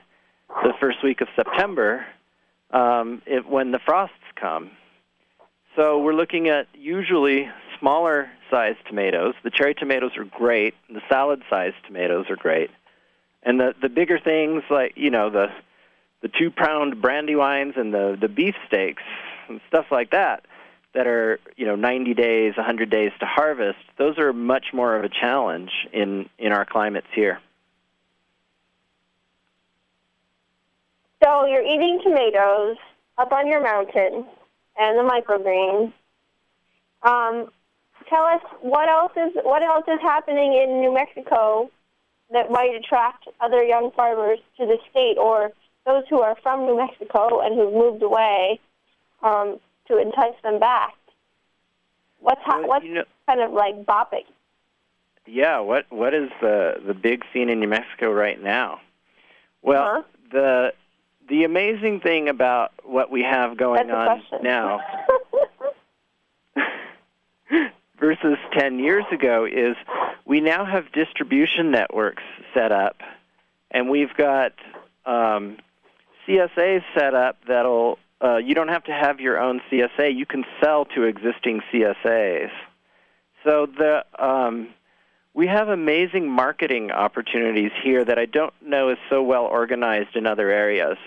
the 0.64 0.74
first 0.80 1.04
week 1.04 1.22
of 1.22 1.28
September 1.36 2.06
um, 2.72 3.22
it, 3.26 3.48
when 3.48 3.72
the 3.72 3.80
frosts 3.80 4.16
come. 4.36 4.72
So 5.76 6.00
we're 6.00 6.14
looking 6.14 6.50
at 6.50 6.68
usually 6.74 7.50
smaller 7.80 8.30
sized 8.50 8.80
tomatoes. 8.88 9.34
The 9.44 9.50
cherry 9.50 9.74
tomatoes 9.74 10.12
are 10.18 10.26
great. 10.26 10.76
The 10.90 11.02
salad 11.10 11.42
sized 11.50 11.78
tomatoes 11.88 12.26
are 12.30 12.36
great. 12.36 12.70
And 13.44 13.60
the 13.60 13.74
the 13.82 13.90
bigger 13.90 14.20
things 14.20 14.64
like 14.70 14.94
you 14.96 15.10
know 15.10 15.30
the 15.30 15.48
the 16.22 16.28
two 16.28 16.52
pound 16.52 16.98
brandywines 16.98 17.80
and 17.80 17.94
the 17.94 18.18
the 18.20 18.28
beef 18.28 18.56
steaks 18.68 19.04
and 19.48 19.62
stuff 19.68 19.86
like 19.92 20.12
that 20.12 20.46
that 20.94 21.08
are 21.08 21.40
you 21.56 21.66
know 21.66 21.76
90 21.76 22.14
days 22.14 22.56
100 22.58 22.90
days 22.90 23.12
to 23.20 23.26
harvest 23.26 23.80
those 23.98 24.18
are 24.18 24.34
much 24.34 24.68
more 24.74 24.96
of 24.96 25.04
a 25.04 25.10
challenge 25.10 25.72
in 25.94 26.30
in 26.38 26.52
our 26.52 26.66
climates 26.66 27.08
here 27.14 27.40
So 31.24 31.46
you're 31.46 31.62
eating 31.62 32.00
tomatoes 32.04 32.78
up 33.20 33.32
on 33.32 33.48
your 33.48 33.62
mountain 33.62 34.26
and 34.78 34.98
the 34.98 35.04
microgreens. 35.04 35.94
Um, 37.04 37.52
tell 38.10 38.24
us 38.24 38.42
what 38.62 38.90
else 38.90 39.12
is 39.16 39.32
what 39.44 39.62
else 39.62 39.86
is 39.88 40.00
happening 40.02 40.54
in 40.54 40.82
New 40.82 40.92
Mexico 40.92 41.70
that 42.32 42.50
might 42.50 42.74
attract 42.74 43.28
other 43.40 43.64
young 43.64 43.92
farmers 43.92 44.40
to 44.58 44.66
the 44.66 44.78
state 44.90 45.18
or 45.18 45.52
those 45.86 46.04
who 46.10 46.22
are 46.22 46.36
from 46.42 46.66
New 46.66 46.78
Mexico 46.78 47.42
and 47.42 47.56
who've 47.56 47.74
moved 47.74 48.02
away 48.02 48.60
um, 49.22 49.60
to 49.92 49.98
entice 50.02 50.36
them 50.44 50.60
back. 50.60 50.94
What's 52.20 52.42
ha- 52.44 52.60
Well, 52.60 52.68
what's 52.68 52.86
you 52.86 52.94
know- 52.96 53.04
kind 53.28 53.42
of 53.42 53.52
like 53.52 53.84
bopping? 53.86 54.26
yeah 55.28 55.60
what 55.60 55.86
what 55.92 56.16
is 56.16 56.32
the 56.42 56.82
the 56.86 56.96
big 56.96 57.24
scene 57.32 57.48
in 57.50 57.60
New 57.60 57.68
Mexico 57.68 58.12
right 58.12 58.42
now 58.42 58.82
well 59.62 59.84
Huh? 59.84 60.02
the 60.32 60.74
the 61.30 61.44
amazing 61.44 62.00
thing 62.00 62.28
about 62.28 62.72
what 62.84 63.12
we 63.12 63.22
have 63.22 63.56
going 63.56 63.88
That's 63.88 64.24
on 64.34 64.44
now 64.44 64.80
versus 68.00 68.38
10 68.54 68.80
years 68.80 69.06
ago 69.12 69.46
is 69.46 69.76
we 70.26 70.42
now 70.42 70.66
have 70.66 70.92
distribution 70.92 71.70
networks 71.72 72.24
set 72.54 72.72
up, 72.72 72.98
and 73.70 73.90
we've 73.90 74.14
got 74.18 74.54
um, 75.06 75.58
CSAs 76.28 76.84
set 76.96 77.14
up 77.14 77.38
that'll, 77.48 78.00
uh, 78.24 78.38
you 78.38 78.54
don't 78.54 78.68
have 78.68 78.84
to 78.86 78.94
have 78.94 79.20
your 79.20 79.40
own 79.40 79.62
CSA. 79.72 80.16
You 80.16 80.26
can 80.26 80.46
sell 80.62 80.86
to 80.86 81.04
existing 81.04 81.62
CSAs. 81.72 82.52
So 83.44 83.66
the, 83.66 84.06
um, 84.20 84.70
we 85.34 85.48
have 85.48 85.70
amazing 85.70 86.30
marketing 86.30 86.92
opportunities 86.92 87.72
here 87.84 88.06
that 88.06 88.20
I 88.20 88.26
don't 88.26 88.54
know 88.62 88.90
is 88.90 88.98
so 89.10 89.24
well 89.24 89.46
organized 89.46 90.16
in 90.16 90.28
other 90.28 90.50
areas. 90.52 90.98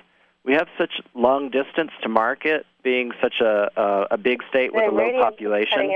We 0.45 0.55
have 0.55 0.69
such 0.77 1.01
long 1.15 1.51
distance 1.51 1.93
to 2.03 2.09
market, 2.09 2.67
being 2.83 3.13
such 3.23 3.41
a, 3.41 3.71
a, 3.77 4.07
a 4.13 4.19
big 4.19 4.43
state 4.51 4.75
with 4.75 4.85
The 4.85 4.91
a 4.91 4.93
low 4.93 5.23
population 5.23 5.91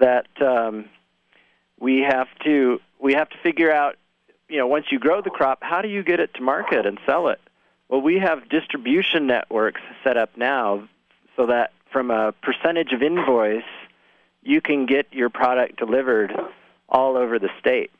that 0.00 0.26
um, 0.40 0.86
we 1.78 2.00
have 2.00 2.28
to 2.44 2.80
we 3.00 3.14
have 3.14 3.28
to 3.30 3.36
figure 3.42 3.72
out 3.72 3.96
you 4.48 4.58
know 4.58 4.66
once 4.66 4.86
you 4.90 4.98
grow 4.98 5.20
the 5.20 5.30
crop 5.30 5.58
how 5.60 5.82
do 5.82 5.88
you 5.88 6.02
get 6.02 6.20
it 6.20 6.34
to 6.34 6.42
market 6.42 6.86
and 6.86 6.98
sell 7.06 7.28
it 7.28 7.40
well 7.88 8.00
we 8.00 8.18
have 8.18 8.48
distribution 8.48 9.26
networks 9.26 9.80
set 10.04 10.16
up 10.16 10.36
now 10.36 10.88
so 11.36 11.46
that 11.46 11.72
from 11.92 12.10
a 12.10 12.32
percentage 12.32 12.92
of 12.92 13.02
invoice 13.02 13.62
you 14.42 14.60
can 14.60 14.86
get 14.86 15.12
your 15.12 15.30
product 15.30 15.76
delivered 15.78 16.32
all 16.88 17.16
over 17.16 17.38
the 17.38 17.50
state. 17.60 17.90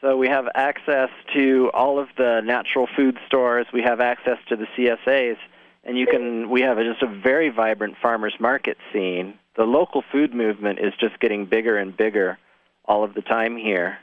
So 0.00 0.16
we 0.16 0.28
have 0.28 0.46
access 0.54 1.10
to 1.34 1.70
all 1.74 1.98
of 1.98 2.08
the 2.16 2.40
natural 2.42 2.88
food 2.96 3.18
stores. 3.26 3.66
We 3.72 3.82
have 3.82 4.00
access 4.00 4.38
to 4.48 4.56
the 4.56 4.66
CSAs 4.76 5.36
and 5.84 5.98
you 5.98 6.06
can 6.06 6.48
we 6.50 6.62
have 6.62 6.78
just 6.78 7.02
a 7.02 7.06
very 7.06 7.50
vibrant 7.50 7.96
farmers 8.00 8.34
market 8.40 8.78
scene. 8.92 9.34
The 9.56 9.64
local 9.64 10.02
food 10.10 10.34
movement 10.34 10.78
is 10.78 10.94
just 10.98 11.18
getting 11.20 11.44
bigger 11.44 11.76
and 11.76 11.94
bigger 11.94 12.38
all 12.86 13.04
of 13.04 13.14
the 13.14 13.22
time 13.22 13.56
here. 13.56 13.98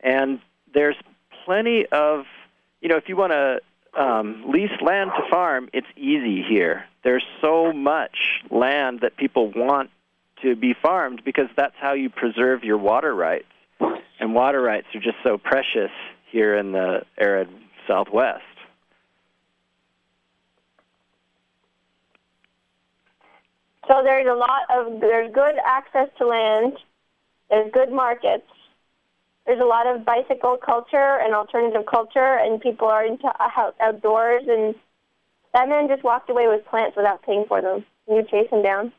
And 0.00 0.40
there's 0.72 0.96
plenty 1.44 1.86
of 1.86 2.24
you 2.82 2.88
know 2.88 2.96
if 2.96 3.08
you 3.08 3.16
want 3.16 3.32
to 3.32 3.60
um, 4.00 4.44
lease 4.48 4.70
land 4.82 5.10
to 5.16 5.30
farm 5.30 5.70
it's 5.72 5.86
easy 5.96 6.42
here 6.42 6.84
there's 7.04 7.24
so 7.40 7.72
much 7.72 8.42
land 8.50 9.00
that 9.00 9.16
people 9.16 9.50
want 9.54 9.90
to 10.42 10.54
be 10.56 10.74
farmed 10.74 11.22
because 11.24 11.48
that's 11.56 11.74
how 11.80 11.92
you 11.94 12.10
preserve 12.10 12.64
your 12.64 12.78
water 12.78 13.14
rights 13.14 13.46
and 14.20 14.34
water 14.34 14.60
rights 14.60 14.86
are 14.94 15.00
just 15.00 15.16
so 15.22 15.38
precious 15.38 15.90
here 16.30 16.56
in 16.56 16.72
the 16.72 17.02
arid 17.18 17.48
southwest 17.86 18.42
So 23.88 24.00
there's 24.04 24.26
a 24.26 24.34
lot 24.34 24.62
of 24.70 25.00
there's 25.00 25.32
good 25.32 25.56
access 25.64 26.08
to 26.18 26.26
land. 26.26 26.74
There's 27.50 27.70
good 27.72 27.90
markets. 27.90 28.46
There's 29.46 29.60
a 29.60 29.64
lot 29.64 29.86
of 29.86 30.04
bicycle 30.04 30.56
culture 30.56 31.18
and 31.20 31.34
alternative 31.34 31.84
culture, 31.90 32.38
and 32.40 32.60
people 32.60 32.88
are 32.88 33.04
into 33.04 33.26
out- 33.40 33.74
outdoors. 33.80 34.44
And 34.46 34.74
that 35.54 35.68
man 35.68 35.88
just 35.88 36.04
walked 36.04 36.30
away 36.30 36.46
with 36.46 36.64
plants 36.66 36.96
without 36.96 37.22
paying 37.22 37.44
for 37.48 37.60
them. 37.60 37.84
You 38.08 38.22
chase 38.30 38.48
him 38.50 38.62
down? 38.62 38.92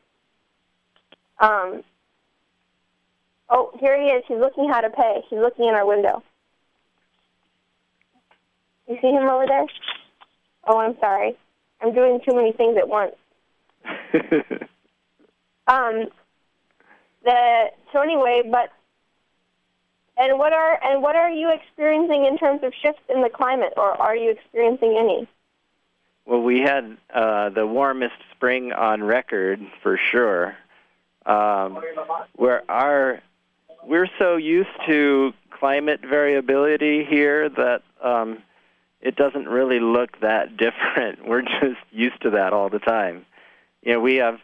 Um. 1.40 1.82
Oh, 3.48 3.70
here 3.78 4.00
he 4.00 4.08
is. 4.08 4.24
He's 4.26 4.38
looking 4.38 4.68
how 4.68 4.80
to 4.80 4.90
pay. 4.90 5.22
He's 5.28 5.38
looking 5.38 5.66
in 5.66 5.74
our 5.74 5.86
window. 5.86 6.22
You 8.88 8.96
see 9.00 9.10
him 9.10 9.28
over 9.28 9.46
there? 9.46 9.66
Oh, 10.66 10.78
I'm 10.78 10.96
sorry. 10.98 11.36
I'm 11.80 11.94
doing 11.94 12.20
too 12.26 12.34
many 12.34 12.52
things 12.52 12.76
at 12.78 12.88
once. 12.88 13.14
Um, 15.66 16.08
the 17.24 17.66
so 17.92 18.00
anyway, 18.02 18.42
but 18.50 18.70
and 20.16 20.38
what 20.38 20.52
are 20.52 20.78
and 20.82 21.02
what 21.02 21.16
are 21.16 21.30
you 21.30 21.50
experiencing 21.52 22.24
in 22.24 22.38
terms 22.38 22.62
of 22.62 22.72
shifts 22.82 23.02
in 23.08 23.22
the 23.22 23.30
climate, 23.30 23.72
or 23.76 23.90
are 24.00 24.16
you 24.16 24.30
experiencing 24.30 24.96
any? 24.98 25.28
Well, 26.26 26.40
we 26.40 26.60
had 26.60 26.96
uh, 27.12 27.50
the 27.50 27.66
warmest 27.66 28.14
spring 28.34 28.72
on 28.72 29.02
record 29.02 29.60
for 29.82 29.98
sure. 30.10 30.56
Um, 31.26 31.80
where 32.36 32.70
our 32.70 33.20
we're 33.86 34.08
so 34.18 34.36
used 34.36 34.68
to 34.86 35.32
climate 35.50 36.00
variability 36.00 37.04
here 37.04 37.48
that 37.48 37.82
um, 38.02 38.42
it 39.00 39.16
doesn't 39.16 39.48
really 39.48 39.80
look 39.80 40.20
that 40.20 40.56
different. 40.56 41.26
We're 41.26 41.42
just 41.42 41.80
used 41.92 42.20
to 42.22 42.30
that 42.30 42.52
all 42.52 42.70
the 42.70 42.78
time. 42.78 43.26
You 43.82 43.94
know, 43.94 44.00
we 44.00 44.16
have 44.16 44.38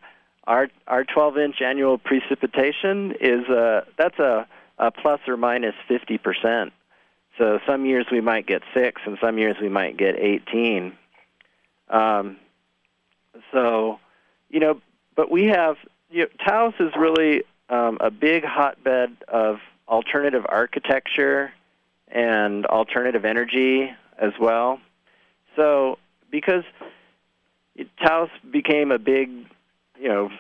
our 0.47 0.69
our 0.87 1.05
12 1.05 1.39
inch 1.39 1.63
annual 1.63 1.99
precipitation 1.99 3.15
is 3.21 3.49
a 3.49 3.87
that's 3.97 4.19
a, 4.19 4.47
a 4.81 4.91
plus 4.91 5.21
or 5.29 5.37
minus 5.37 5.75
minus 5.89 6.01
50 6.01 6.19
percent. 6.19 6.73
So 7.39 7.61
some 7.67 7.87
years 7.87 8.07
we 8.11 8.21
might 8.21 8.47
get 8.47 8.63
six, 8.75 9.01
and 9.07 9.17
some 9.21 9.39
years 9.39 9.57
we 9.61 9.69
might 9.69 9.97
get 9.97 10.17
18. 10.19 10.93
Um, 11.89 12.37
so, 13.53 13.99
you 14.49 14.61
know, 14.61 14.81
but 15.15 15.31
we 15.31 15.45
have 15.45 15.77
you 16.11 16.23
know, 16.23 16.29
Taos 16.45 16.75
is 16.81 16.93
really 16.99 17.45
um, 17.69 17.99
a 18.01 18.11
big 18.11 18.45
hotbed 18.45 19.17
of 19.29 19.59
alternative 19.89 20.45
architecture 20.49 21.53
and 22.09 22.67
alternative 22.67 23.25
energy 23.25 23.91
as 24.19 24.33
well. 24.41 24.81
So, 25.57 25.99
because 26.31 26.65
Taos 28.05 28.29
became 28.51 28.91
a 28.91 28.99
big, 28.99 29.31
you 29.99 30.09
know, 30.09 30.31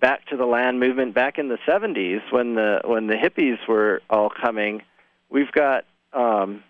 back 0.00 0.26
to 0.26 0.36
the 0.36 0.46
land 0.46 0.80
movement 0.80 1.14
back 1.14 1.38
in 1.38 1.48
the 1.48 1.58
70s 1.68 2.20
when 2.30 2.54
the 2.54 2.80
when 2.84 3.06
the 3.06 3.14
hippies 3.14 3.58
were 3.68 4.02
all 4.08 4.30
coming, 4.30 4.82
we've 5.28 5.52
got 5.52 5.84
um, 6.12 6.62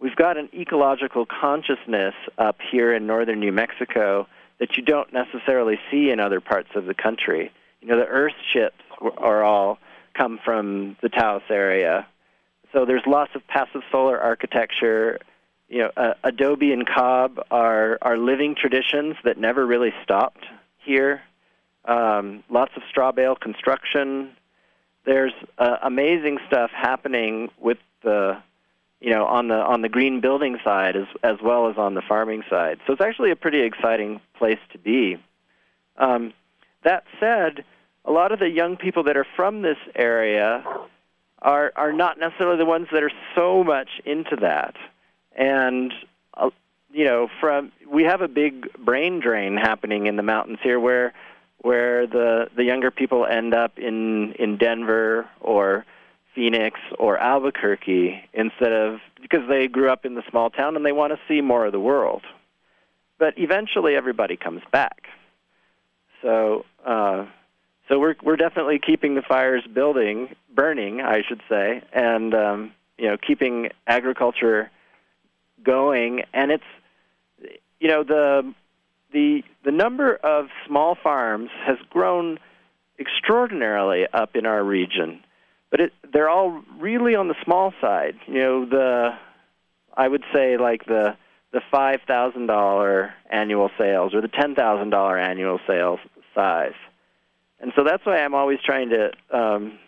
we've 0.00 0.16
got 0.16 0.36
an 0.36 0.48
ecological 0.54 1.26
consciousness 1.26 2.14
up 2.38 2.56
here 2.70 2.92
in 2.94 3.06
northern 3.06 3.40
New 3.40 3.52
Mexico 3.52 4.26
that 4.58 4.76
you 4.76 4.82
don't 4.82 5.12
necessarily 5.12 5.78
see 5.90 6.10
in 6.10 6.18
other 6.18 6.40
parts 6.40 6.70
of 6.74 6.86
the 6.86 6.94
country. 6.94 7.52
You 7.80 7.88
know, 7.88 7.96
the 7.96 8.06
Earth 8.06 8.34
ships 8.52 8.82
are 9.18 9.44
all 9.44 9.78
come 10.14 10.40
from 10.44 10.96
the 11.00 11.08
Taos 11.08 11.42
area, 11.48 12.06
so 12.72 12.84
there's 12.84 13.04
lots 13.06 13.34
of 13.34 13.46
passive 13.46 13.82
solar 13.92 14.18
architecture. 14.18 15.18
You 15.68 15.80
know, 15.80 15.90
uh, 15.96 16.14
adobe 16.24 16.72
and 16.72 16.86
cob 16.86 17.40
are 17.50 17.98
are 18.02 18.16
living 18.16 18.54
traditions 18.54 19.16
that 19.24 19.38
never 19.38 19.66
really 19.66 19.92
stopped 20.02 20.44
here. 20.78 21.22
Um, 21.88 22.44
lots 22.50 22.72
of 22.76 22.82
straw 22.90 23.12
bale 23.12 23.34
construction. 23.34 24.32
There's 25.06 25.32
uh, 25.56 25.78
amazing 25.82 26.38
stuff 26.46 26.70
happening 26.70 27.50
with 27.58 27.78
the, 28.02 28.36
you 29.00 29.10
know, 29.10 29.24
on 29.24 29.48
the 29.48 29.54
on 29.54 29.80
the 29.80 29.88
green 29.88 30.20
building 30.20 30.58
side 30.62 30.96
as 30.96 31.06
as 31.22 31.36
well 31.42 31.70
as 31.70 31.78
on 31.78 31.94
the 31.94 32.02
farming 32.02 32.42
side. 32.50 32.78
So 32.86 32.92
it's 32.92 33.00
actually 33.00 33.30
a 33.30 33.36
pretty 33.36 33.60
exciting 33.60 34.20
place 34.34 34.58
to 34.72 34.78
be. 34.78 35.16
Um, 35.96 36.34
that 36.84 37.04
said, 37.18 37.64
a 38.04 38.12
lot 38.12 38.32
of 38.32 38.38
the 38.38 38.50
young 38.50 38.76
people 38.76 39.04
that 39.04 39.16
are 39.16 39.26
from 39.34 39.62
this 39.62 39.78
area 39.94 40.62
are 41.40 41.72
are 41.74 41.92
not 41.92 42.18
necessarily 42.18 42.58
the 42.58 42.66
ones 42.66 42.88
that 42.92 43.02
are 43.02 43.12
so 43.34 43.64
much 43.64 43.88
into 44.04 44.36
that, 44.36 44.76
and 45.34 45.94
uh, 46.34 46.50
you 46.92 47.06
know, 47.06 47.28
from 47.40 47.72
we 47.90 48.04
have 48.04 48.20
a 48.20 48.28
big 48.28 48.70
brain 48.76 49.20
drain 49.20 49.56
happening 49.56 50.06
in 50.06 50.16
the 50.16 50.22
mountains 50.22 50.58
here, 50.62 50.78
where 50.78 51.14
where 51.58 52.06
the 52.06 52.48
the 52.56 52.64
younger 52.64 52.90
people 52.90 53.26
end 53.26 53.54
up 53.54 53.78
in 53.78 54.32
in 54.38 54.56
Denver 54.56 55.28
or 55.40 55.84
Phoenix 56.34 56.78
or 56.98 57.18
Albuquerque 57.18 58.22
instead 58.32 58.72
of 58.72 59.00
because 59.20 59.48
they 59.48 59.66
grew 59.66 59.90
up 59.90 60.04
in 60.04 60.14
the 60.14 60.22
small 60.30 60.50
town 60.50 60.76
and 60.76 60.86
they 60.86 60.92
want 60.92 61.12
to 61.12 61.18
see 61.26 61.40
more 61.40 61.66
of 61.66 61.72
the 61.72 61.80
world. 61.80 62.22
But 63.18 63.34
eventually, 63.36 63.96
everybody 63.96 64.36
comes 64.36 64.62
back. 64.70 65.08
So, 66.22 66.64
uh, 66.86 67.26
so 67.88 67.98
we're 67.98 68.14
we're 68.22 68.36
definitely 68.36 68.78
keeping 68.78 69.16
the 69.16 69.22
fires 69.22 69.64
building, 69.66 70.34
burning, 70.54 71.00
I 71.00 71.22
should 71.26 71.42
say, 71.48 71.82
and 71.92 72.34
um, 72.34 72.72
you 72.96 73.08
know, 73.08 73.16
keeping 73.16 73.70
agriculture 73.86 74.70
going. 75.64 76.22
And 76.32 76.52
it's 76.52 76.64
you 77.80 77.88
know 77.88 78.04
the 78.04 78.54
the 79.12 79.42
the 79.64 79.72
number 79.72 80.14
of 80.14 80.46
small 80.66 80.96
farms 81.02 81.50
has 81.66 81.78
grown 81.90 82.38
extraordinarily 82.98 84.06
up 84.12 84.36
in 84.36 84.46
our 84.46 84.62
region, 84.62 85.22
but 85.70 85.80
it, 85.80 85.92
they're 86.12 86.28
all 86.28 86.62
really 86.78 87.14
on 87.14 87.28
the 87.28 87.34
small 87.44 87.72
side. 87.80 88.14
You 88.26 88.34
know, 88.34 88.66
the 88.66 89.10
I 89.96 90.08
would 90.08 90.24
say 90.32 90.56
like 90.56 90.84
the 90.84 91.16
the 91.52 91.60
five 91.70 92.00
thousand 92.06 92.46
dollar 92.46 93.14
annual 93.30 93.70
sales 93.78 94.14
or 94.14 94.20
the 94.20 94.28
ten 94.28 94.54
thousand 94.54 94.90
dollar 94.90 95.18
annual 95.18 95.58
sales 95.66 96.00
size, 96.34 96.76
and 97.60 97.72
so 97.76 97.84
that's 97.84 98.04
why 98.04 98.18
I'm 98.18 98.34
always 98.34 98.58
trying 98.64 98.90
to 98.90 99.12
um, 99.30 99.78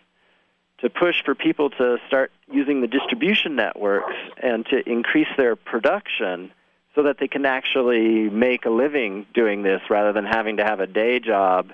to 0.79 0.89
push 0.89 1.23
for 1.23 1.35
people 1.35 1.69
to 1.69 1.97
start 2.07 2.31
using 2.51 2.81
the 2.81 2.87
distribution 2.87 3.55
networks 3.55 4.15
and 4.41 4.65
to 4.67 4.89
increase 4.89 5.27
their 5.37 5.55
production 5.55 6.51
so 6.95 7.03
that 7.03 7.17
they 7.19 7.27
can 7.27 7.45
actually 7.45 8.29
make 8.29 8.65
a 8.65 8.69
living 8.69 9.25
doing 9.33 9.63
this 9.63 9.81
rather 9.89 10.11
than 10.13 10.25
having 10.25 10.57
to 10.57 10.63
have 10.63 10.79
a 10.79 10.87
day 10.87 11.19
job 11.19 11.71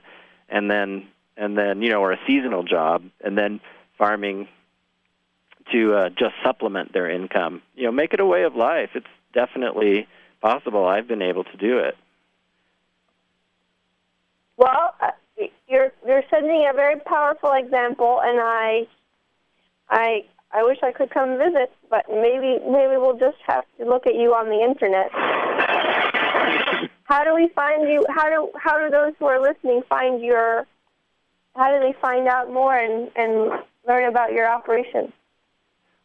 and 0.50 0.70
then 0.70 1.08
and 1.36 1.58
then 1.58 1.82
you 1.82 1.90
know 1.90 2.02
or 2.02 2.12
a 2.12 2.20
seasonal 2.28 2.64
job 2.64 3.04
and 3.24 3.38
then 3.38 3.60
farming 3.98 4.48
to 5.72 5.94
uh, 5.94 6.10
just 6.10 6.34
supplement 6.44 6.94
their 6.94 7.10
income. 7.10 7.62
You 7.76 7.86
know 7.86 7.92
make 7.92 8.14
it 8.14 8.20
a 8.20 8.26
way 8.26 8.44
of 8.44 8.56
life. 8.56 8.92
It's 8.96 9.08
definitely 9.34 10.08
possible. 10.42 10.86
I've 10.86 11.08
been 11.08 11.22
able 11.22 11.44
to 11.44 11.58
do 11.58 11.80
it. 11.80 11.96
Well 14.56 14.96
uh, 15.02 15.12
you're 15.68 15.92
you're 16.06 16.24
sending 16.30 16.68
a 16.70 16.74
very 16.74 17.00
powerful 17.00 17.52
example 17.54 18.20
and 18.24 18.40
i 18.42 18.88
i 19.90 20.26
I 20.52 20.64
wish 20.64 20.78
I 20.82 20.92
could 20.92 21.10
come 21.10 21.38
visit, 21.38 21.72
but 21.90 22.06
maybe 22.10 22.60
maybe 22.66 22.98
we'll 22.98 23.18
just 23.18 23.38
have 23.48 23.66
to 23.78 23.86
look 23.86 24.08
at 24.08 24.16
you 24.16 24.34
on 24.34 24.48
the 24.48 24.64
internet. 24.64 25.12
how 27.04 27.24
do 27.24 27.36
we 27.36 27.50
find 27.50 27.88
you? 27.88 28.06
How 28.10 28.30
do 28.30 28.50
how 28.58 28.80
do 28.80 28.90
those 28.90 29.14
who 29.20 29.26
are 29.26 29.42
listening 29.42 29.84
find 29.90 30.22
your? 30.22 30.66
How 31.56 31.72
do 31.72 31.80
they 31.80 31.94
find 32.00 32.28
out 32.28 32.52
more 32.52 32.76
and 32.76 33.12
and 33.16 33.52
learn 33.88 34.08
about 34.08 34.32
your 34.32 34.48
operation? 34.50 35.12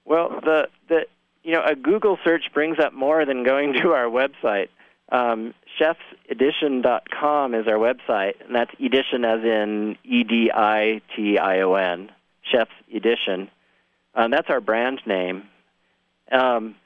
Well, 0.05 0.41
the 0.43 0.69
the 0.89 1.07
you 1.45 1.53
know 1.53 1.63
a 1.65 1.77
Google 1.77 2.19
search 2.25 2.53
brings 2.53 2.79
up 2.79 2.93
more 2.93 3.25
than 3.25 3.45
going 3.45 3.75
to 3.75 3.93
our 3.93 4.07
website. 4.07 4.69
Um, 5.11 5.55
chefsedition.com 5.79 7.55
is 7.55 7.69
our 7.69 7.75
website, 7.75 8.35
and 8.45 8.55
that's 8.55 8.73
edition 8.81 9.25
as 9.25 9.45
in 9.45 9.99
E 10.05 10.25
D 10.25 10.51
I 10.53 11.01
T 11.15 11.39
I 11.39 11.61
O 11.61 11.75
N. 11.75 12.11
Chef's 12.43 12.73
Edition. 12.93 13.49
Um, 14.15 14.31
that's 14.31 14.51
our 14.51 14.61
brand 14.61 15.01
name. 15.07 15.45
Um, 16.31 16.77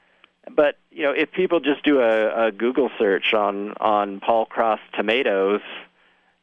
but 0.55 0.77
you 0.91 1.03
know, 1.03 1.11
if 1.11 1.31
people 1.31 1.59
just 1.59 1.83
do 1.83 1.99
a, 1.99 2.47
a 2.47 2.51
Google 2.51 2.89
search 2.97 3.33
on 3.33 3.73
on 3.79 4.19
Paul 4.19 4.45
Cross 4.45 4.79
tomatoes, 4.93 5.61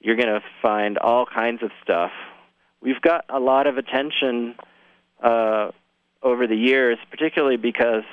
you're 0.01 0.17
going 0.17 0.29
to 0.29 0.43
find 0.61 0.99
all 0.99 1.27
kinds 1.27 1.63
of 1.63 1.71
stuff. 1.83 2.13
We've 2.81 3.01
got 3.01 3.25
a 3.29 3.41
lot 3.41 3.67
of 3.67 3.79
attention 3.79 4.57
uh, 5.23 5.71
over 6.23 6.47
the 6.47 6.57
years, 6.57 6.99
particularly 7.11 7.57
because 7.57 8.05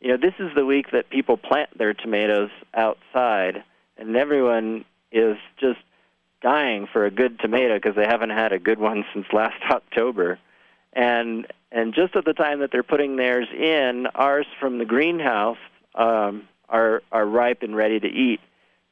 you 0.00 0.08
know 0.08 0.16
this 0.16 0.34
is 0.38 0.50
the 0.54 0.66
week 0.66 0.90
that 0.92 1.10
people 1.10 1.36
plant 1.36 1.76
their 1.78 1.94
tomatoes 1.94 2.50
outside, 2.74 3.62
and 3.96 4.16
everyone 4.16 4.84
is 5.12 5.36
just 5.58 5.80
dying 6.40 6.88
for 6.92 7.06
a 7.06 7.10
good 7.10 7.38
tomato 7.38 7.76
because 7.76 7.94
they 7.94 8.06
haven't 8.06 8.30
had 8.30 8.52
a 8.52 8.58
good 8.58 8.80
one 8.80 9.04
since 9.14 9.26
last 9.32 9.62
October. 9.70 10.38
And 10.92 11.46
and 11.72 11.94
just 11.94 12.14
at 12.16 12.24
the 12.24 12.34
time 12.34 12.60
that 12.60 12.70
they're 12.70 12.82
putting 12.82 13.16
theirs 13.16 13.48
in, 13.52 14.06
ours 14.14 14.46
from 14.60 14.78
the 14.78 14.84
greenhouse 14.84 15.58
um, 15.94 16.48
are 16.68 17.02
are 17.10 17.26
ripe 17.26 17.62
and 17.62 17.74
ready 17.74 17.98
to 17.98 18.08
eat. 18.08 18.40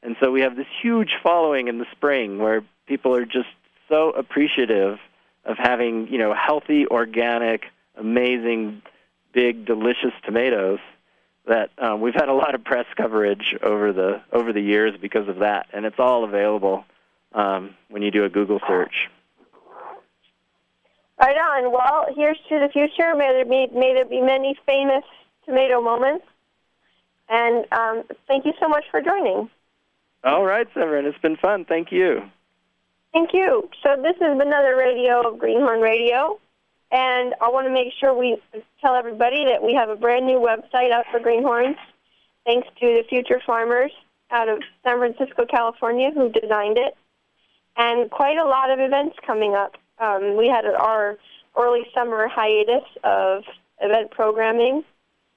And 0.03 0.15
so 0.19 0.31
we 0.31 0.41
have 0.41 0.55
this 0.55 0.67
huge 0.81 1.11
following 1.21 1.67
in 1.67 1.77
the 1.77 1.85
spring 1.91 2.39
where 2.39 2.63
people 2.87 3.15
are 3.15 3.25
just 3.25 3.49
so 3.87 4.09
appreciative 4.09 4.99
of 5.45 5.57
having 5.57 6.07
you 6.07 6.17
know 6.17 6.33
healthy, 6.33 6.87
organic, 6.87 7.65
amazing, 7.95 8.81
big, 9.31 9.65
delicious 9.65 10.13
tomatoes 10.23 10.79
that 11.47 11.69
um, 11.77 12.01
we've 12.01 12.13
had 12.13 12.29
a 12.29 12.33
lot 12.33 12.55
of 12.55 12.63
press 12.63 12.85
coverage 12.95 13.55
over 13.61 13.93
the 13.93 14.21
over 14.31 14.53
the 14.53 14.61
years 14.61 14.95
because 14.99 15.27
of 15.27 15.39
that, 15.39 15.67
and 15.71 15.85
it's 15.85 15.99
all 15.99 16.23
available 16.23 16.85
um, 17.33 17.75
when 17.89 18.01
you 18.01 18.11
do 18.11 18.25
a 18.25 18.29
Google 18.29 18.59
search. 18.67 19.09
Right 21.21 21.37
on. 21.37 21.71
Well, 21.71 22.07
here's 22.15 22.39
to 22.49 22.59
the 22.59 22.69
future. 22.73 23.13
May 23.15 23.31
there 23.31 23.45
be, 23.45 23.67
may 23.77 23.93
there 23.93 24.05
be 24.05 24.21
many 24.21 24.57
famous 24.65 25.03
tomato 25.45 25.79
moments. 25.79 26.25
And 27.29 27.65
um, 27.71 28.03
thank 28.27 28.45
you 28.45 28.53
so 28.59 28.67
much 28.67 28.85
for 28.89 29.01
joining. 29.01 29.47
All 30.23 30.43
right, 30.43 30.67
Severine. 30.73 31.05
It's 31.05 31.17
been 31.19 31.37
fun. 31.37 31.65
Thank 31.65 31.91
you. 31.91 32.23
Thank 33.13 33.33
you. 33.33 33.69
So 33.83 34.01
this 34.01 34.15
is 34.15 34.39
another 34.41 34.75
radio 34.75 35.21
of 35.21 35.37
Greenhorn 35.37 35.79
Radio. 35.79 36.39
And 36.91 37.35
I 37.39 37.49
want 37.49 37.67
to 37.67 37.73
make 37.73 37.93
sure 37.99 38.17
we 38.17 38.41
tell 38.81 38.95
everybody 38.95 39.45
that 39.45 39.63
we 39.63 39.75
have 39.75 39.89
a 39.89 39.95
brand 39.95 40.25
new 40.25 40.39
website 40.39 40.91
out 40.91 41.05
for 41.11 41.19
greenhorns, 41.19 41.77
thanks 42.45 42.67
to 42.79 42.85
the 42.85 43.03
Future 43.07 43.39
Farmers 43.45 43.91
out 44.31 44.49
of 44.49 44.59
San 44.83 44.97
Francisco, 44.97 45.45
California, 45.45 46.11
who 46.11 46.31
designed 46.31 46.77
it. 46.77 46.97
And 47.77 48.09
quite 48.09 48.37
a 48.37 48.43
lot 48.43 48.71
of 48.71 48.79
events 48.79 49.15
coming 49.25 49.53
up. 49.53 49.77
Um, 50.01 50.35
we 50.35 50.47
had 50.47 50.65
our 50.65 51.17
early 51.55 51.83
summer 51.93 52.27
hiatus 52.27 52.83
of 53.03 53.43
event 53.79 54.11
programming 54.11 54.83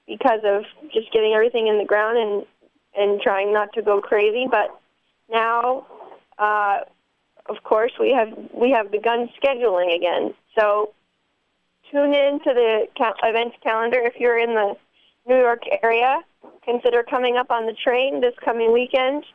because 0.07 0.41
of 0.43 0.63
just 0.91 1.11
getting 1.11 1.33
everything 1.33 1.67
in 1.67 1.77
the 1.77 1.85
ground 1.85 2.17
and 2.17 2.45
and 2.97 3.21
trying 3.21 3.53
not 3.53 3.73
to 3.73 3.81
go 3.81 3.99
crazy. 4.01 4.47
But 4.49 4.79
now, 5.29 5.85
uh, 6.39 6.79
of 7.47 7.63
course, 7.63 7.91
we 7.99 8.11
have 8.11 8.29
we 8.53 8.71
have 8.71 8.91
begun 8.91 9.29
scheduling 9.41 9.95
again. 9.95 10.33
So 10.57 10.93
tune 11.91 12.13
in 12.13 12.39
to 12.39 12.53
the 12.53 12.87
events 13.23 13.57
calendar 13.61 13.99
if 13.99 14.13
you're 14.19 14.39
in 14.39 14.55
the 14.55 14.75
New 15.27 15.37
York 15.37 15.63
area. 15.83 16.21
Consider 16.63 17.03
coming 17.03 17.37
up 17.37 17.51
on 17.51 17.67
the 17.67 17.73
train 17.73 18.21
this 18.21 18.33
coming 18.43 18.73
weekend 18.73 19.25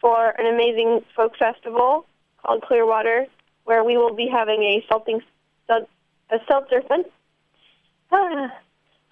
for 0.00 0.30
an 0.38 0.46
amazing 0.46 1.00
folk 1.14 1.36
festival 1.36 2.06
called 2.42 2.62
Clearwater, 2.62 3.26
where 3.64 3.84
we 3.84 3.96
will 3.96 4.14
be 4.14 4.28
having 4.28 4.62
a 4.62 4.84
salting 4.88 5.20
a 5.68 6.38
seltzer 6.48 6.82
fun. 6.82 7.04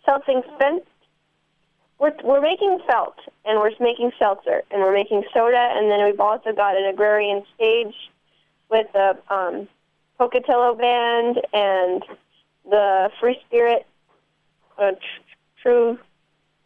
Seltzing 0.06 0.42
spent 0.54 0.84
we're 1.98 2.14
we're 2.24 2.40
making 2.40 2.80
felt 2.86 3.16
and 3.44 3.60
we're 3.60 3.70
making 3.78 4.10
seltzer 4.18 4.62
and 4.70 4.80
we're 4.80 4.92
making 4.92 5.22
soda 5.32 5.70
and 5.74 5.90
then 5.90 6.04
we've 6.04 6.20
also 6.20 6.52
got 6.52 6.76
an 6.76 6.86
agrarian 6.86 7.42
stage 7.54 7.94
with 8.70 8.86
the 8.92 9.16
um, 9.28 9.68
Pocatello 10.18 10.74
band 10.74 11.40
and 11.52 12.02
the 12.68 13.10
Free 13.20 13.38
Spirit 13.46 13.86
uh, 14.78 14.92
tr- 14.92 15.30
True. 15.62 15.98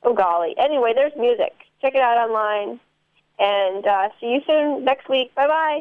Oh 0.05 0.15
golly! 0.15 0.55
Anyway, 0.57 0.93
there's 0.95 1.13
music. 1.17 1.53
Check 1.81 1.95
it 1.97 2.01
out 2.01 2.17
online 2.17 2.79
and 3.39 3.85
uh, 3.85 4.09
see 4.21 4.27
you 4.27 4.41
soon 4.47 4.85
next 4.85 5.09
week. 5.09 5.35
Bye 5.35 5.49
bye. 5.49 5.81